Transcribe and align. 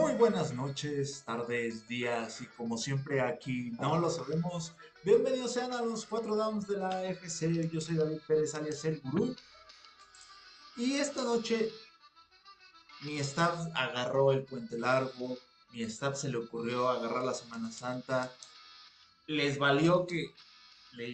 Muy 0.00 0.14
buenas 0.14 0.54
noches, 0.54 1.22
tardes, 1.26 1.86
días 1.86 2.40
y 2.40 2.46
como 2.46 2.78
siempre 2.78 3.20
aquí 3.20 3.70
no 3.78 3.98
lo 3.98 4.08
sabemos. 4.08 4.72
Bienvenidos 5.04 5.52
sean 5.52 5.74
a 5.74 5.82
los 5.82 6.06
cuatro 6.06 6.36
downs 6.36 6.66
de 6.66 6.78
la 6.78 7.04
FC. 7.04 7.68
Yo 7.70 7.82
soy 7.82 7.96
David 7.96 8.20
Pérez 8.26 8.54
alias 8.54 8.82
El 8.86 8.98
Gurú. 9.02 9.36
Y 10.78 10.94
esta 10.94 11.22
noche 11.22 11.70
mi 13.02 13.18
staff 13.18 13.66
agarró 13.74 14.32
el 14.32 14.44
puente 14.44 14.78
largo, 14.78 15.36
mi 15.70 15.82
staff 15.82 16.16
se 16.16 16.30
le 16.30 16.38
ocurrió 16.38 16.88
agarrar 16.88 17.22
la 17.22 17.34
Semana 17.34 17.70
Santa. 17.70 18.32
Les 19.26 19.58
valió 19.58 20.06
que 20.06 20.34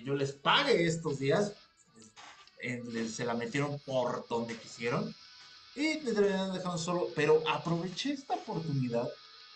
yo 0.05 0.15
les 0.15 0.31
pague 0.31 0.87
estos 0.87 1.19
días. 1.19 1.55
se 2.61 3.25
la 3.25 3.35
metieron 3.35 3.81
por 3.81 4.29
donde 4.29 4.57
quisieron 4.57 5.13
y 5.77 6.01
me 6.03 6.13
deberían 6.13 6.55
dejar 6.55 6.79
solo, 6.79 7.09
pero 7.15 7.43
aproveché 7.47 8.15
esta 8.15 8.35
oportunidad 8.35 9.09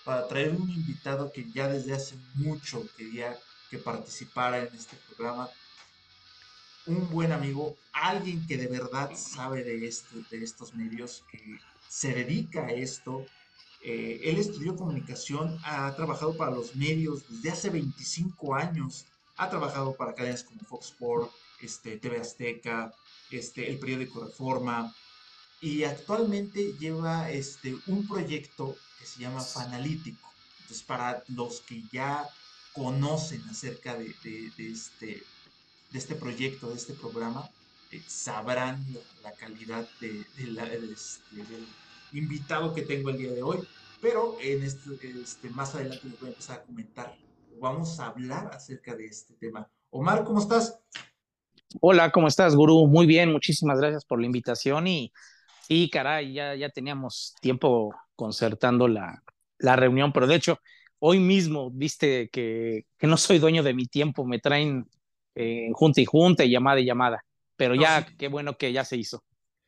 para 0.04 0.28
traer 0.28 0.50
un 0.50 0.68
invitado 0.68 1.32
que 1.32 1.50
ya 1.50 1.66
desde 1.66 1.94
hace 1.94 2.14
mucho 2.34 2.86
quería 2.96 3.38
que 3.70 3.78
participara 3.78 4.58
en 4.58 4.74
este 4.74 4.96
programa. 5.08 5.48
Un 6.86 7.08
buen 7.10 7.32
amigo, 7.32 7.76
alguien 7.92 8.46
que 8.46 8.58
de 8.58 8.66
verdad 8.66 9.10
sabe 9.14 9.64
de, 9.64 9.86
esto, 9.86 10.16
de 10.30 10.44
estos 10.44 10.74
medios, 10.74 11.24
que 11.30 11.58
se 11.88 12.12
dedica 12.12 12.66
a 12.66 12.72
esto. 12.72 13.24
Eh, 13.82 14.20
él 14.24 14.38
estudió 14.38 14.76
comunicación, 14.76 15.58
ha 15.64 15.94
trabajado 15.96 16.36
para 16.36 16.50
los 16.50 16.76
medios 16.76 17.24
desde 17.28 17.50
hace 17.50 17.70
25 17.70 18.54
años, 18.54 19.06
ha 19.36 19.48
trabajado 19.48 19.94
para 19.96 20.14
cadenas 20.14 20.44
como 20.44 20.60
Fox 20.60 20.86
Sports, 20.86 21.32
este, 21.62 21.96
TV 21.96 22.18
Azteca, 22.18 22.92
este, 23.30 23.70
el 23.70 23.78
periódico 23.78 24.24
Reforma, 24.24 24.94
y 25.60 25.84
actualmente 25.84 26.74
lleva 26.78 27.30
este, 27.30 27.76
un 27.86 28.06
proyecto 28.08 28.76
que 28.98 29.06
se 29.06 29.20
llama 29.20 29.40
Fanalítico. 29.40 30.28
Entonces, 30.62 30.82
para 30.82 31.22
los 31.28 31.60
que 31.60 31.82
ya 31.92 32.26
conocen 32.72 33.42
acerca 33.48 33.94
de, 33.94 34.14
este, 34.58 35.22
de 35.90 35.98
este 35.98 36.14
proyecto, 36.14 36.70
de 36.70 36.76
este 36.76 36.94
programa, 36.94 37.50
eh, 37.92 38.02
sabrán 38.06 38.84
la, 39.22 39.32
calidad 39.32 39.86
este, 40.00 40.26
del 40.36 41.66
invitado 42.12 42.74
que 42.74 42.82
tengo 42.82 43.10
el 43.10 43.18
día 43.18 43.32
de 43.32 43.42
hoy. 43.42 43.58
Pero 44.00 44.38
en 44.40 44.62
este, 44.62 44.90
este, 45.20 45.50
más 45.50 45.74
adelante 45.74 46.08
les 46.08 46.18
voy 46.18 46.28
a 46.28 46.32
empezar 46.32 46.58
a 46.60 46.62
comentar. 46.62 47.16
Vamos 47.60 48.00
a 48.00 48.06
hablar 48.06 48.50
acerca 48.54 48.94
de 48.94 49.06
este 49.06 49.34
tema. 49.34 49.68
Omar, 49.90 50.24
¿cómo 50.24 50.40
estás? 50.40 50.78
Hola, 51.80 52.10
¿cómo 52.10 52.28
estás, 52.28 52.56
Gurú? 52.56 52.86
Muy 52.86 53.06
bien, 53.06 53.30
muchísimas 53.30 53.78
gracias 53.78 54.06
por 54.06 54.20
la 54.20 54.26
invitación 54.26 54.86
y 54.86 55.12
Sí, 55.70 55.88
caray, 55.88 56.32
ya, 56.32 56.56
ya 56.56 56.68
teníamos 56.68 57.36
tiempo 57.40 57.94
concertando 58.16 58.88
la, 58.88 59.22
la 59.58 59.76
reunión, 59.76 60.12
pero 60.12 60.26
de 60.26 60.34
hecho, 60.34 60.58
hoy 60.98 61.20
mismo, 61.20 61.70
viste 61.70 62.28
que, 62.30 62.86
que 62.98 63.06
no 63.06 63.16
soy 63.16 63.38
dueño 63.38 63.62
de 63.62 63.72
mi 63.72 63.86
tiempo, 63.86 64.24
me 64.24 64.40
traen 64.40 64.84
eh, 65.36 65.68
junta 65.72 66.00
y 66.00 66.06
junta 66.06 66.44
y 66.44 66.50
llamada 66.50 66.80
y 66.80 66.86
llamada, 66.86 67.24
pero 67.54 67.76
ya, 67.76 68.04
qué 68.18 68.26
bueno 68.26 68.56
que 68.56 68.72
ya 68.72 68.84
se 68.84 68.96
hizo. 68.96 69.22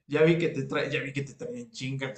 Ya 0.08 0.24
vi 0.24 0.38
que 0.38 0.48
te 0.48 0.64
traen, 0.64 0.90
ya 0.90 0.98
vi 0.98 1.12
que 1.12 1.22
te 1.22 1.34
traen 1.34 1.70
chinga, 1.70 2.12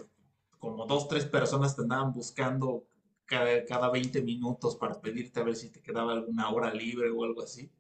como 0.59 0.87
dos, 0.87 1.07
tres 1.07 1.27
personas 1.27 1.77
te 1.77 1.83
andaban 1.83 2.11
buscando 2.11 2.87
cada, 3.27 3.67
cada 3.67 3.91
20 3.91 4.23
minutos 4.23 4.77
para 4.77 4.99
pedirte 4.99 5.41
a 5.41 5.43
ver 5.43 5.57
si 5.57 5.69
te 5.69 5.83
quedaba 5.83 6.15
alguna 6.15 6.49
hora 6.49 6.73
libre 6.73 7.11
o 7.11 7.23
algo 7.23 7.43
así. 7.43 7.71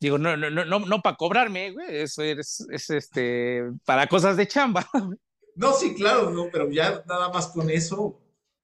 Digo, 0.00 0.18
no, 0.18 0.36
no, 0.36 0.50
no, 0.50 0.64
no, 0.64 0.80
no 0.80 1.00
para 1.00 1.14
cobrarme, 1.14 1.70
güey, 1.70 1.98
eso 1.98 2.24
es, 2.24 2.66
es 2.68 2.90
este, 2.90 3.62
para 3.84 4.08
cosas 4.08 4.36
de 4.36 4.48
chamba. 4.48 4.84
No, 5.56 5.72
sí, 5.72 5.94
claro, 5.94 6.30
no, 6.30 6.48
pero 6.50 6.70
ya 6.70 7.04
nada 7.06 7.30
más 7.30 7.48
con 7.48 7.70
eso. 7.70 8.20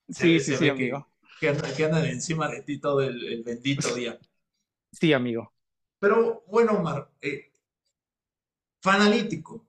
Sí, 0.08 0.40
sí, 0.40 0.56
sí, 0.56 0.68
amigo. 0.68 1.06
Que, 1.40 1.48
andan, 1.48 2.04
encima 2.04 2.48
de 2.48 2.62
ti 2.62 2.78
todo 2.78 3.00
el, 3.00 3.42
bendito 3.42 3.94
día. 3.94 4.18
Sí, 4.92 5.12
amigo. 5.12 5.52
Pero 5.98 6.44
bueno, 6.48 6.72
Omar, 6.72 7.10
eh, 7.20 7.52
fanalítico. 8.80 9.66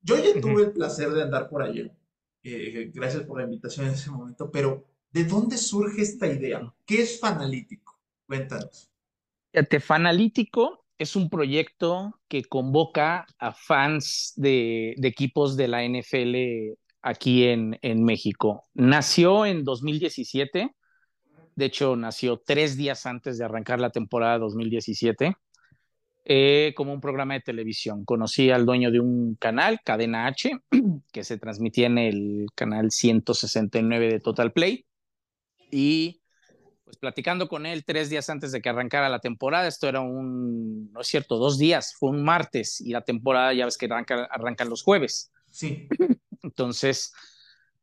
Yo 0.00 0.16
ya 0.16 0.40
tuve 0.40 0.64
el 0.64 0.72
placer 0.72 1.10
de 1.10 1.22
andar 1.22 1.48
por 1.48 1.62
allá. 1.62 1.90
Eh, 2.44 2.92
gracias 2.94 3.24
por 3.24 3.38
la 3.38 3.44
invitación 3.44 3.86
en 3.86 3.94
ese 3.94 4.10
momento, 4.10 4.50
pero 4.52 4.86
¿de 5.10 5.24
dónde 5.24 5.58
surge 5.58 6.02
esta 6.02 6.28
idea? 6.28 6.72
¿Qué 6.84 7.02
es 7.02 7.18
fanalítico? 7.18 7.98
Cuéntanos. 8.24 8.88
Fíjate, 9.50 9.80
fanalítico 9.80 10.85
es 10.98 11.16
un 11.16 11.28
proyecto 11.28 12.18
que 12.28 12.44
convoca 12.44 13.26
a 13.38 13.52
fans 13.52 14.32
de, 14.36 14.94
equipos 15.02 15.56
de 15.56 15.68
la 15.68 15.84
NFL 15.86 16.76
aquí 17.02 17.44
en, 17.44 17.78
México. 18.04 18.64
Nació 18.74 19.46
en 19.46 19.64
2017, 19.64 20.70
de 21.54 21.64
hecho 21.64 21.96
nació 21.96 22.42
tres 22.44 22.76
días 22.76 23.06
antes 23.06 23.38
de 23.38 23.44
arrancar 23.44 23.80
la 23.80 23.90
temporada 23.90 24.38
2017, 24.38 25.34
eh, 26.24 26.72
como 26.76 26.92
un 26.92 27.00
programa 27.00 27.34
de 27.34 27.40
televisión. 27.40 28.04
Conocí 28.04 28.50
al 28.50 28.66
dueño 28.66 28.90
de 28.90 29.00
un 29.00 29.36
canal, 29.36 29.80
Cadena 29.84 30.26
H, 30.26 30.50
que 31.12 31.24
se 31.24 31.38
transmitía 31.38 31.86
en 31.86 31.98
el 31.98 32.46
canal 32.54 32.90
169 32.90 34.08
de 34.08 34.20
Total 34.20 34.52
Play, 34.52 34.86
y 35.70 36.20
pues 36.86 36.98
platicando 36.98 37.48
con 37.48 37.66
él 37.66 37.84
tres 37.84 38.10
días 38.10 38.30
antes 38.30 38.52
de 38.52 38.62
que 38.62 38.68
arrancara 38.68 39.08
la 39.08 39.18
temporada, 39.18 39.66
esto 39.66 39.88
era 39.88 40.00
un, 40.00 40.92
no 40.92 41.00
es 41.00 41.08
cierto, 41.08 41.36
dos 41.36 41.58
días, 41.58 41.96
fue 41.98 42.10
un 42.10 42.22
martes 42.22 42.80
y 42.80 42.92
la 42.92 43.00
temporada 43.00 43.52
ya 43.52 43.64
ves 43.64 43.76
que 43.76 43.86
arranca, 43.86 44.28
arrancan 44.30 44.68
los 44.68 44.84
jueves. 44.84 45.32
Sí. 45.50 45.88
Entonces, 46.44 47.12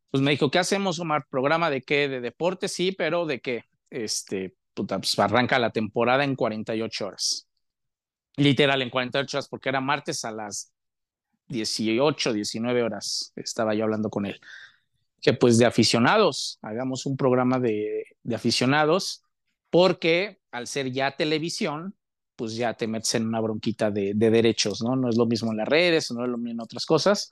pues 0.10 0.24
me 0.24 0.32
dijo, 0.32 0.50
¿qué 0.50 0.58
hacemos, 0.58 1.00
Omar? 1.00 1.26
¿Programa 1.30 1.70
de 1.70 1.82
qué? 1.82 2.08
¿De 2.08 2.22
deporte? 2.22 2.70
Sí, 2.70 2.94
pero 2.94 3.26
¿de 3.26 3.42
qué? 3.42 3.66
Este, 3.90 4.56
puta, 4.74 5.00
pues 5.00 5.20
arranca 5.20 5.60
la 5.60 5.72
temporada 5.72 6.24
en 6.24 6.38
48 6.38 7.06
horas. 7.06 7.50
Literal, 8.38 8.82
en 8.82 8.90
48 8.90 9.38
horas, 9.38 9.50
porque 9.50 9.68
era 9.68 9.82
martes 9.82 10.24
a 10.24 10.32
las 10.32 10.72
18, 11.48 12.32
19 12.32 12.84
horas. 12.84 13.34
Estaba 13.36 13.76
yo 13.76 13.84
hablando 13.84 14.10
con 14.10 14.26
él 14.26 14.40
que 15.24 15.34
pues 15.34 15.58
de 15.58 15.66
aficionados, 15.66 16.60
hagamos 16.62 17.06
un 17.06 17.16
programa 17.16 17.58
de, 17.58 18.04
de 18.24 18.36
aficionados, 18.36 19.24
porque 19.70 20.40
al 20.52 20.68
ser 20.68 20.92
ya 20.92 21.16
televisión, 21.16 21.96
pues 22.36 22.56
ya 22.58 22.74
te 22.74 22.88
metes 22.88 23.16
en 23.16 23.28
una 23.28 23.40
bronquita 23.40 23.90
de, 23.90 24.12
de, 24.14 24.30
derechos, 24.30 24.84
¿no? 24.84 24.98
No 24.98 25.10
es 25.10 25.16
lo 25.16 25.26
mismo 25.26 25.52
en 25.52 25.58
las 25.58 25.68
redes, 25.68 26.12
no 26.12 26.26
es 26.26 26.30
lo 26.30 26.38
mismo 26.38 26.52
en 26.52 26.62
otras 26.62 26.86
cosas, 26.86 27.32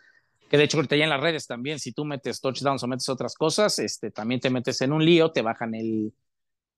que 0.50 0.58
de 0.58 0.64
hecho 0.64 0.78
ahorita 0.78 0.96
ya 0.96 1.04
en 1.04 1.10
las 1.10 1.20
redes 1.20 1.46
también, 1.48 1.80
si 1.80 1.92
tú 1.92 2.06
metes 2.06 2.40
touchdowns 2.40 2.82
o 2.82 2.88
metes 2.88 3.10
otras 3.10 3.36
cosas, 3.36 3.78
este, 3.78 4.10
también 4.10 4.40
te 4.40 4.50
metes 4.50 4.80
en 4.82 4.94
un 4.94 5.04
lío, 5.04 5.32
te 5.32 5.42
bajan 5.42 5.76
el, 5.76 6.14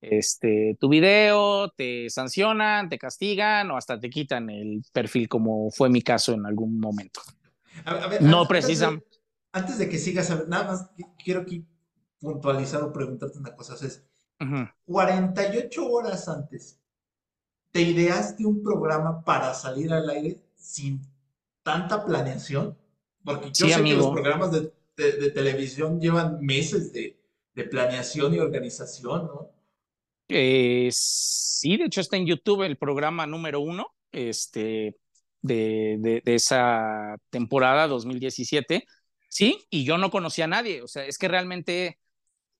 este, 0.00 0.76
tu 0.80 0.88
video, 0.88 1.70
te 1.70 2.10
sancionan, 2.10 2.88
te 2.88 2.98
castigan 2.98 3.70
o 3.70 3.76
hasta 3.76 4.00
te 4.00 4.10
quitan 4.10 4.50
el 4.50 4.82
perfil, 4.92 5.28
como 5.28 5.70
fue 5.70 5.88
mi 5.90 6.02
caso 6.02 6.32
en 6.32 6.44
algún 6.44 6.80
momento. 6.80 7.20
no 8.20 8.48
precisan 8.48 9.00
antes 9.54 9.78
de 9.78 9.88
que 9.88 9.98
sigas, 9.98 10.30
nada 10.48 10.64
más 10.64 10.90
quiero 11.22 11.42
aquí 11.42 11.64
puntualizar 12.18 12.82
o 12.82 12.92
preguntarte 12.92 13.38
una 13.38 13.54
cosa. 13.54 13.74
Es, 13.86 14.04
48 14.84 15.86
horas 15.86 16.28
antes, 16.28 16.80
¿te 17.70 17.80
ideaste 17.80 18.44
un 18.44 18.62
programa 18.64 19.22
para 19.24 19.54
salir 19.54 19.92
al 19.92 20.10
aire 20.10 20.40
sin 20.56 21.00
tanta 21.62 22.04
planeación? 22.04 22.76
Porque 23.24 23.52
yo 23.52 23.68
sé 23.68 23.82
que 23.82 23.94
los 23.94 24.10
programas 24.10 24.50
de, 24.50 24.72
televisión 25.30 26.00
llevan 26.00 26.44
meses 26.44 26.92
de, 26.92 27.16
planeación 27.70 28.34
y 28.34 28.40
organización, 28.40 29.26
¿no? 29.26 29.50
Eh, 30.28 30.88
sí, 30.90 31.76
de 31.76 31.84
hecho 31.84 32.00
está 32.00 32.16
en 32.16 32.26
YouTube 32.26 32.62
el 32.62 32.76
programa 32.76 33.24
número 33.26 33.60
uno 33.60 33.86
este, 34.10 34.96
de 35.40 36.22
esa 36.24 37.16
temporada 37.30 37.86
2017 37.86 38.84
Sí, 39.34 39.66
y 39.68 39.84
yo 39.84 39.98
no 39.98 40.12
conocía 40.12 40.44
a 40.44 40.48
nadie. 40.48 40.80
O 40.82 40.86
sea, 40.86 41.04
es 41.06 41.18
que 41.18 41.26
realmente 41.26 41.98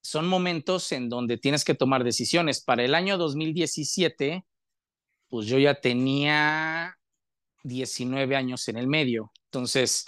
son 0.02 0.26
momentos 0.26 0.90
en 0.90 1.08
donde 1.08 1.38
tienes 1.38 1.64
que 1.64 1.74
tomar 1.76 2.02
decisiones. 2.02 2.62
Para 2.64 2.84
el 2.84 2.96
año 2.96 3.16
2017, 3.16 4.44
pues 5.28 5.46
yo 5.46 5.58
ya 5.60 5.80
tenía 5.80 6.96
19 7.62 8.34
años 8.34 8.66
en 8.66 8.78
el 8.78 8.88
medio. 8.88 9.32
Entonces, 9.46 10.06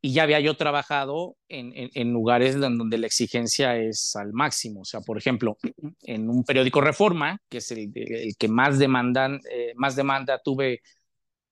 y 0.00 0.12
ya 0.12 0.22
había 0.22 0.38
yo 0.38 0.56
trabajado 0.56 1.36
en, 1.48 1.72
en, 1.74 2.12
lugares 2.12 2.60
donde 2.60 2.98
la 2.98 3.08
exigencia 3.08 3.76
es 3.76 4.14
al 4.14 4.32
máximo. 4.32 4.82
O 4.82 4.84
sea, 4.84 5.00
por 5.00 5.18
ejemplo, 5.18 5.58
en 6.02 6.30
un 6.30 6.44
periódico 6.44 6.80
Reforma, 6.80 7.40
que 7.48 7.58
es 7.58 7.72
el, 7.72 7.92
que 8.38 8.48
más, 8.48 8.78
demandan, 8.78 9.40
eh, 9.50 9.72
más 9.74 9.96
demanda 9.96 10.40
tuve 10.44 10.80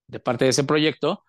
de 0.07 0.19
parte 0.21 0.45
de 0.45 0.51
ese 0.51 0.63
proyecto, 0.63 1.25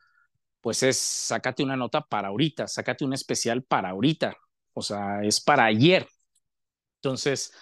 pues 0.65 0.83
es 0.83 0.99
sácate 0.99 1.63
una 1.63 1.77
nota 1.77 2.03
para 2.03 2.31
ahorita, 2.31 2.69
sácate 2.69 3.05
un 3.07 3.13
especial 3.15 3.65
para 3.65 3.91
ahorita, 3.91 4.35
o 4.75 4.83
sea, 4.83 5.23
es 5.23 5.41
para 5.43 5.67
ayer. 5.67 6.09
Entonces, 6.99 7.53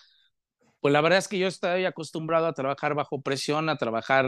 pues 0.81 0.93
la 0.93 1.01
verdad 1.01 1.19
es 1.21 1.29
que 1.29 1.39
yo 1.39 1.49
estoy 1.49 1.85
acostumbrado 1.85 2.47
a 2.47 2.55
trabajar 2.55 2.95
bajo 2.95 3.23
presión, 3.23 3.69
a 3.69 3.77
trabajar 3.79 4.27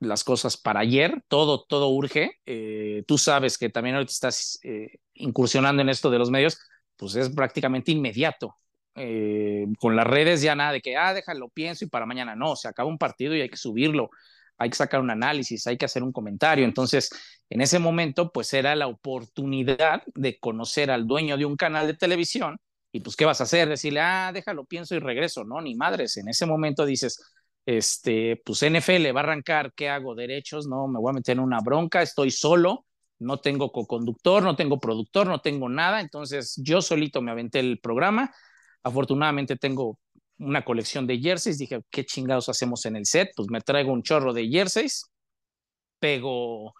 las 0.00 0.24
cosas 0.24 0.56
para 0.56 0.80
ayer, 0.80 1.22
todo, 1.28 1.64
todo 1.64 1.88
urge. 1.90 2.32
Eh, 2.46 3.04
tú 3.06 3.18
sabes 3.18 3.58
que 3.58 3.68
también 3.70 3.96
ahorita 3.96 4.12
estás 4.12 4.58
eh, 4.62 4.98
incursionando 5.14 5.82
en 5.82 5.90
esto 5.90 6.10
de 6.10 6.18
los 6.18 6.30
medios, 6.30 6.58
pues 6.96 7.14
es 7.16 7.30
prácticamente 7.30 7.92
inmediato. 7.92 8.56
eh, 8.96 9.66
con 9.78 9.96
las 9.96 10.06
redes 10.06 10.42
ya 10.42 10.54
nada 10.54 10.72
de 10.72 10.80
que, 10.82 10.96
ah, 10.96 11.14
déjalo, 11.14 11.48
pienso 11.48 11.84
y 11.84 11.88
para 11.88 12.06
mañana. 12.06 12.34
No, 12.36 12.56
se 12.56 12.68
acaba 12.68 12.88
un 12.88 12.98
partido 12.98 13.34
y 13.36 13.40
hay 13.40 13.48
que 13.48 13.56
subirlo, 13.56 14.10
hay 14.60 14.70
que 14.70 14.76
sacar 14.76 15.00
un 15.00 15.10
análisis, 15.10 15.66
hay 15.66 15.78
que 15.78 15.86
hacer 15.86 16.02
un 16.02 16.12
comentario. 16.12 16.66
Entonces, 16.66 17.10
en 17.48 17.62
ese 17.62 17.78
momento, 17.78 18.30
pues 18.30 18.52
era 18.52 18.76
la 18.76 18.88
oportunidad 18.88 20.02
de 20.14 20.38
conocer 20.38 20.90
al 20.90 21.06
dueño 21.06 21.38
de 21.38 21.46
un 21.46 21.56
canal 21.56 21.86
de 21.86 21.94
televisión 21.94 22.58
y 22.92 23.00
pues, 23.00 23.16
¿qué 23.16 23.24
vas 23.24 23.40
a 23.40 23.44
hacer? 23.44 23.68
Decirle, 23.70 24.00
ah, 24.00 24.30
déjalo, 24.34 24.64
pienso 24.66 24.94
y 24.94 24.98
regreso. 24.98 25.44
No, 25.44 25.62
ni 25.62 25.74
madres. 25.76 26.18
En 26.18 26.28
ese 26.28 26.44
momento 26.44 26.84
dices, 26.84 27.18
este, 27.64 28.42
pues 28.44 28.62
NFL 28.62 29.14
va 29.16 29.20
a 29.20 29.24
arrancar, 29.24 29.72
¿qué 29.74 29.88
hago? 29.88 30.14
Derechos, 30.14 30.66
no, 30.66 30.88
me 30.88 30.98
voy 30.98 31.10
a 31.10 31.14
meter 31.14 31.36
en 31.38 31.40
una 31.40 31.60
bronca, 31.60 32.02
estoy 32.02 32.30
solo, 32.30 32.84
no 33.18 33.38
tengo 33.38 33.72
co-conductor, 33.72 34.42
no 34.42 34.56
tengo 34.56 34.78
productor, 34.78 35.26
no 35.26 35.40
tengo 35.40 35.68
nada, 35.68 36.00
entonces 36.00 36.60
yo 36.62 36.82
solito 36.82 37.22
me 37.22 37.30
aventé 37.30 37.60
el 37.60 37.78
programa. 37.80 38.30
Afortunadamente 38.82 39.56
tengo 39.56 39.98
una 40.40 40.64
colección 40.64 41.06
de 41.06 41.18
jerseys, 41.18 41.58
dije, 41.58 41.82
¿qué 41.90 42.04
chingados 42.04 42.48
hacemos 42.48 42.84
en 42.86 42.96
el 42.96 43.06
set? 43.06 43.30
Pues 43.36 43.48
me 43.50 43.60
traigo 43.60 43.92
un 43.92 44.02
chorro 44.02 44.32
de 44.32 44.48
jerseys, 44.48 45.04
pego, 45.98 46.74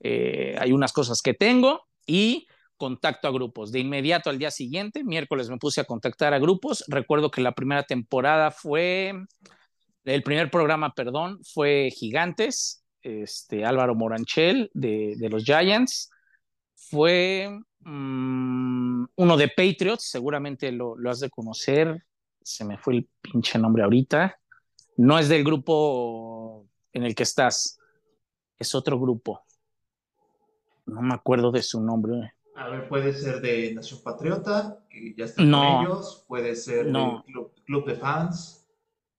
eh, 0.00 0.56
hay 0.58 0.72
unas 0.72 0.92
cosas 0.92 1.20
que 1.20 1.34
tengo 1.34 1.82
y 2.06 2.46
contacto 2.76 3.28
a 3.28 3.32
grupos. 3.32 3.70
De 3.70 3.80
inmediato 3.80 4.30
al 4.30 4.38
día 4.38 4.50
siguiente, 4.50 5.04
miércoles 5.04 5.48
me 5.50 5.58
puse 5.58 5.80
a 5.80 5.84
contactar 5.84 6.32
a 6.34 6.38
grupos. 6.38 6.84
Recuerdo 6.88 7.30
que 7.30 7.40
la 7.40 7.52
primera 7.52 7.84
temporada 7.84 8.50
fue, 8.50 9.12
el 10.04 10.22
primer 10.22 10.50
programa, 10.50 10.92
perdón, 10.94 11.38
fue 11.44 11.90
Gigantes, 11.90 12.84
este, 13.02 13.64
Álvaro 13.64 13.94
Moranchel 13.94 14.70
de, 14.74 15.14
de 15.16 15.28
los 15.28 15.44
Giants. 15.44 16.10
Fue 16.74 17.50
um, 17.84 19.06
uno 19.14 19.36
de 19.36 19.48
Patriots, 19.48 20.08
seguramente 20.10 20.72
lo, 20.72 20.96
lo, 20.96 21.10
has 21.10 21.20
de 21.20 21.30
conocer. 21.30 22.04
Se 22.44 22.64
me 22.64 22.78
fue 22.78 22.94
el 22.94 23.08
pinche 23.20 23.58
nombre 23.58 23.82
ahorita. 23.82 24.38
No 24.96 25.18
es 25.18 25.28
del 25.28 25.44
grupo 25.44 26.66
en 26.92 27.04
el 27.04 27.14
que 27.14 27.22
estás, 27.22 27.78
es 28.58 28.74
otro 28.74 28.98
grupo. 28.98 29.44
No 30.86 31.00
me 31.00 31.14
acuerdo 31.14 31.50
de 31.50 31.62
su 31.62 31.80
nombre. 31.82 32.34
A 32.54 32.68
ver, 32.68 32.88
puede 32.88 33.12
ser 33.14 33.40
de 33.40 33.72
Nación 33.74 34.00
Patriota, 34.02 34.84
que 34.90 35.14
ya 35.16 35.24
está 35.24 35.42
no, 35.42 35.60
con 35.60 35.86
ellos. 35.86 36.24
Puede 36.28 36.54
ser 36.54 36.86
no. 36.86 37.22
del 37.24 37.32
club, 37.32 37.52
club 37.64 37.86
de 37.86 37.94
Fans. 37.96 38.66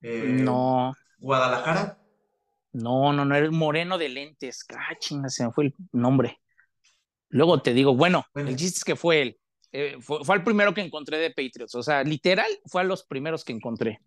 Eh, 0.01 0.37
no. 0.41 0.93
¿Guadalajara? 1.19 1.97
No, 2.73 3.13
no, 3.13 3.25
no, 3.25 3.35
era 3.35 3.49
moreno 3.49 3.97
de 3.97 4.09
lentes. 4.09 4.65
Ah, 4.69 4.95
chinga, 4.99 5.29
se 5.29 5.45
me 5.45 5.51
fue 5.51 5.65
el 5.65 5.75
nombre. 5.91 6.39
Luego 7.29 7.61
te 7.61 7.73
digo, 7.73 7.95
bueno, 7.95 8.25
bueno. 8.33 8.49
el 8.49 8.55
chiste 8.55 8.77
es 8.77 8.83
que 8.83 8.95
fue 8.95 9.21
él. 9.21 9.39
Eh, 9.73 9.97
fue, 9.99 10.23
fue, 10.23 10.35
el 10.35 10.43
primero 10.43 10.73
que 10.73 10.81
encontré 10.81 11.17
de 11.17 11.29
Patriots. 11.31 11.75
O 11.75 11.83
sea, 11.83 12.03
literal, 12.03 12.49
fue 12.65 12.81
a 12.81 12.85
los 12.85 13.03
primeros 13.03 13.43
que 13.43 13.53
encontré. 13.53 13.99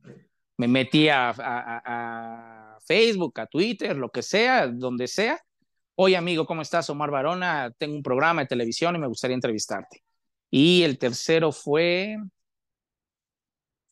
Me 0.56 0.68
metí 0.68 1.08
a, 1.08 2.78
Facebook, 2.86 3.40
a 3.40 3.46
Twitter, 3.46 3.96
lo 3.96 4.10
que 4.10 4.22
sea, 4.22 4.68
donde 4.68 5.08
sea. 5.08 5.40
Oye, 5.96 6.16
amigo, 6.16 6.46
¿cómo 6.46 6.62
estás? 6.62 6.88
Omar 6.88 7.10
Barona, 7.10 7.72
tengo 7.76 7.96
un 7.96 8.02
programa 8.02 8.42
de 8.42 8.46
televisión 8.46 8.94
y 8.96 8.98
me 8.98 9.08
gustaría 9.08 9.34
entrevistarte. 9.34 10.02
Y 10.50 10.82
el 10.82 10.98
tercero 10.98 11.52
fue, 11.52 12.16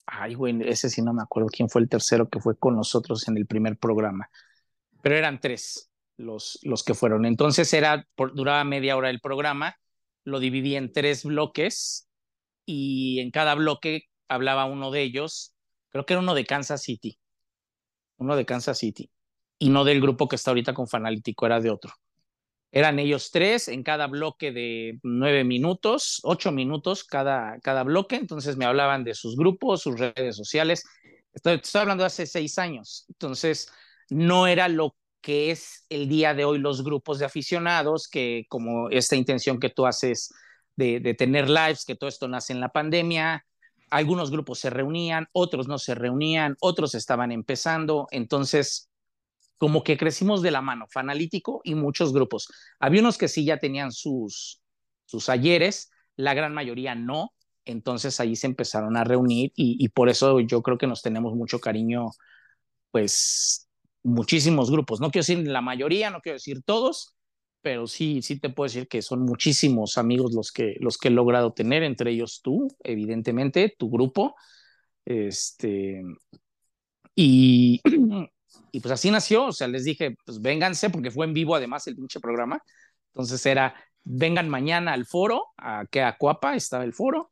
Ay, 0.06 0.35
güey, 0.35 0.56
ese 0.69 0.91
sí 0.91 1.03
no 1.03 1.12
me 1.12 1.23
acuerdo 1.23 1.49
quién 1.49 1.69
fue 1.69 1.81
el 1.81 1.88
tercero 1.88 2.29
que 2.29 2.41
fue 2.41 2.56
con 2.56 2.76
nosotros 2.76 3.26
en 3.29 3.37
el 3.37 3.47
primer 3.47 3.79
programa. 3.79 4.29
Pero 5.03 5.17
eran 5.17 5.41
tres 5.41 5.91
los, 6.17 6.59
los 6.62 6.85
que 6.85 6.94
fueron. 6.94 7.25
Entonces 7.25 7.73
era, 7.73 8.06
por, 8.15 8.35
duraba 8.35 8.62
media 8.65 8.97
hora 8.97 9.11
el 9.11 9.21
programa, 9.21 9.76
lo 10.25 10.41
dividí 10.41 10.76
en 10.76 10.93
tres 10.93 11.25
bloques 11.25 12.09
y 12.67 13.21
en 13.21 13.31
cada 13.31 13.55
bloque 13.55 14.05
hablaba 14.29 14.65
uno 14.65 14.91
de 14.91 15.03
ellos, 15.03 15.55
creo 15.91 16.06
que 16.06 16.15
era 16.15 16.21
uno 16.21 16.35
de 16.35 16.44
Kansas 16.44 16.82
City, 16.82 17.19
uno 18.17 18.37
de 18.37 18.47
Kansas 18.47 18.79
City, 18.79 19.11
y 19.59 19.69
no 19.69 19.85
del 19.85 20.00
grupo 20.00 20.29
que 20.29 20.37
está 20.37 20.50
ahorita 20.50 20.75
con 20.75 20.88
Fanalítico, 20.88 21.47
era 21.47 21.61
de 21.61 21.71
otro. 21.71 21.93
Eran 22.73 22.99
ellos 22.99 23.31
tres 23.31 23.69
en 23.69 23.85
cada 23.85 24.09
bloque 24.09 24.50
de 24.50 24.99
nueve 25.05 25.44
minutos, 25.44 26.19
ocho 26.25 26.50
minutos 26.50 27.05
cada, 27.05 27.61
cada 27.61 27.85
bloque. 27.85 28.17
Entonces 28.17 28.56
me 28.56 28.65
hablaban 28.65 29.05
de 29.05 29.15
sus 29.15 29.37
grupos, 29.37 29.82
sus 29.82 29.97
redes 29.97 30.35
sociales. 30.35 30.82
Estoy, 31.32 31.61
estoy 31.62 31.82
hablando 31.82 32.03
de 32.03 32.06
hace 32.06 32.26
seis 32.26 32.59
años. 32.59 33.06
Entonces 33.11 33.71
no 34.11 34.49
era 34.49 34.67
lo 34.67 34.97
que 35.25 35.50
es 35.50 35.87
el 35.88 36.06
día 36.06 36.35
de 36.35 36.44
hoy 36.44 36.59
los 36.59 36.85
grupos 36.85 37.19
de 37.19 37.25
aficionados, 37.25 38.09
que 38.09 38.44
como 38.50 38.91
esta 38.91 39.17
intención 39.17 39.59
que 39.59 39.71
tú 39.71 39.87
haces 39.87 40.35
de, 40.76 41.00
tener 41.15 41.49
lives, 41.49 41.87
que 41.87 41.97
todo 41.97 42.09
esto 42.09 42.29
nace 42.29 42.53
en 42.53 42.61
la 42.61 42.69
pandemia, 42.69 43.47
algunos 43.88 44.31
grupos 44.31 44.59
se 44.59 44.69
reunían, 44.69 45.29
otros 45.32 45.67
no 45.67 45.79
se 45.79 45.94
reunían, 45.94 46.59
otros 46.61 46.94
estaban 46.94 47.32
empezando. 47.32 48.06
Entonces 48.11 48.91
como 49.56 49.82
que 49.82 49.97
crecimos 49.97 50.43
de 50.43 50.50
la 50.50 50.61
mano, 50.61 50.87
Fanalítico 50.91 51.62
y 51.65 51.75
muchos 51.75 52.12
grupos. 52.12 52.53
Había 52.79 53.00
unos 53.00 53.17
que 53.17 53.29
sí 53.29 53.47
ya 53.47 53.56
tenían 53.56 53.93
sus, 53.93 54.61
sus 55.06 55.31
ayeres, 55.31 55.91
la 56.17 56.35
gran 56.35 56.53
mayoría 56.53 56.94
no, 56.94 57.32
entonces 57.65 58.21
ahí 58.21 58.37
se 58.37 58.47
empezaron 58.47 58.99
a 58.99 59.05
reunir 59.05 59.53
y, 59.56 59.88
por 59.88 60.11
eso 60.11 60.41
yo 60.41 60.61
creo 60.61 60.76
que 60.76 60.87
nos 60.87 61.00
tenemos 61.00 61.35
mucho 61.35 61.61
cariño, 61.61 62.11
pues 62.91 63.63
muchísimos 64.04 64.70
grupos. 64.70 65.00
No 65.00 65.10
quiero 65.10 65.22
decir 65.26 65.48
la 65.48 65.60
mayoría, 65.60 66.10
no 66.10 66.20
quiero 66.20 66.36
decir 66.36 66.62
todos, 66.62 67.16
pero 67.62 67.86
sí, 67.86 68.22
sí 68.22 68.38
te 68.38 68.50
puedo 68.50 68.66
decir 68.66 68.86
que 68.86 69.02
son 69.02 69.22
muchísimos 69.22 69.98
amigos 69.98 70.32
los 70.34 70.52
que, 70.52 70.76
los 70.80 70.98
que 70.98 71.08
he 71.08 71.10
logrado 71.10 71.52
tener, 71.52 71.82
entre 71.82 72.12
ellos 72.12 72.40
tú, 72.42 72.68
evidentemente, 72.84 73.74
tu 73.76 73.90
grupo. 73.90 74.36
Este, 75.04 76.02
y, 77.14 77.80
y 78.72 78.80
pues 78.80 78.92
así 78.92 79.10
nació, 79.10 79.46
o 79.46 79.52
sea, 79.52 79.66
les 79.68 79.84
dije, 79.84 80.16
pues 80.24 80.40
vénganse, 80.40 80.90
porque 80.90 81.10
fue 81.10 81.26
en 81.26 81.34
vivo 81.34 81.54
además 81.54 81.86
el 81.86 81.96
pinche 81.96 82.20
programa. 82.20 82.62
Entonces 83.14 83.44
era, 83.46 83.74
vengan 84.04 84.48
mañana 84.48 84.92
al 84.92 85.06
foro, 85.06 85.46
a 85.56 85.86
que 85.90 86.02
a 86.02 86.16
Cuapa 86.16 86.54
estaba 86.56 86.84
el 86.84 86.92
foro, 86.92 87.30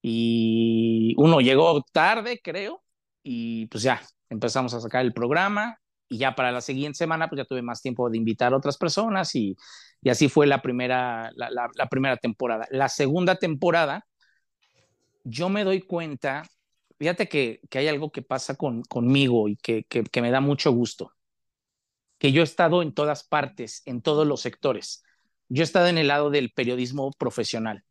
y 0.00 1.14
uno 1.18 1.40
llegó 1.40 1.82
tarde, 1.92 2.40
creo, 2.42 2.82
y 3.22 3.66
pues 3.66 3.82
ya 3.82 4.00
empezamos 4.30 4.72
a 4.74 4.80
sacar 4.80 5.04
el 5.04 5.12
programa, 5.12 5.78
y 6.08 6.18
ya 6.18 6.34
para 6.34 6.52
la 6.52 6.60
siguiente 6.60 6.98
semana, 6.98 7.28
pues 7.28 7.38
ya 7.38 7.44
tuve 7.44 7.62
más 7.62 7.82
tiempo 7.82 8.08
de 8.10 8.16
invitar 8.18 8.52
a 8.52 8.56
otras 8.56 8.76
personas, 8.76 9.34
y, 9.34 9.56
y 10.02 10.10
así 10.10 10.28
fue 10.28 10.46
la 10.46 10.62
primera, 10.62 11.30
la, 11.34 11.88
primera 11.90 12.16
temporada. 12.16 12.66
La 12.70 12.88
segunda 12.88 13.36
temporada, 13.36 14.06
yo 15.24 15.48
me 15.48 15.64
doy 15.64 15.82
cuenta 15.82 16.44
fíjate 16.98 17.28
que, 17.28 17.60
que, 17.68 17.78
hay 17.78 17.88
algo 17.88 18.10
que 18.10 18.22
pasa 18.22 18.54
con, 18.54 18.82
conmigo 18.82 19.48
y 19.48 19.56
que, 19.56 19.84
que, 19.84 20.02
que, 20.04 20.22
me 20.22 20.30
da 20.30 20.40
mucho 20.40 20.72
gusto, 20.72 21.12
que 22.18 22.32
yo 22.32 22.40
he 22.40 22.44
estado 22.44 22.82
en 22.82 22.94
todas 22.94 23.24
partes, 23.24 23.82
en 23.84 24.00
todos 24.00 24.26
los 24.26 24.40
sectores. 24.40 25.02
Yo 25.48 25.62
he 25.62 25.64
estado 25.64 25.88
en 25.88 25.98
el 25.98 26.08
lado 26.08 26.30
del 26.30 26.52
periodismo 26.52 27.10
profesional, 27.18 27.84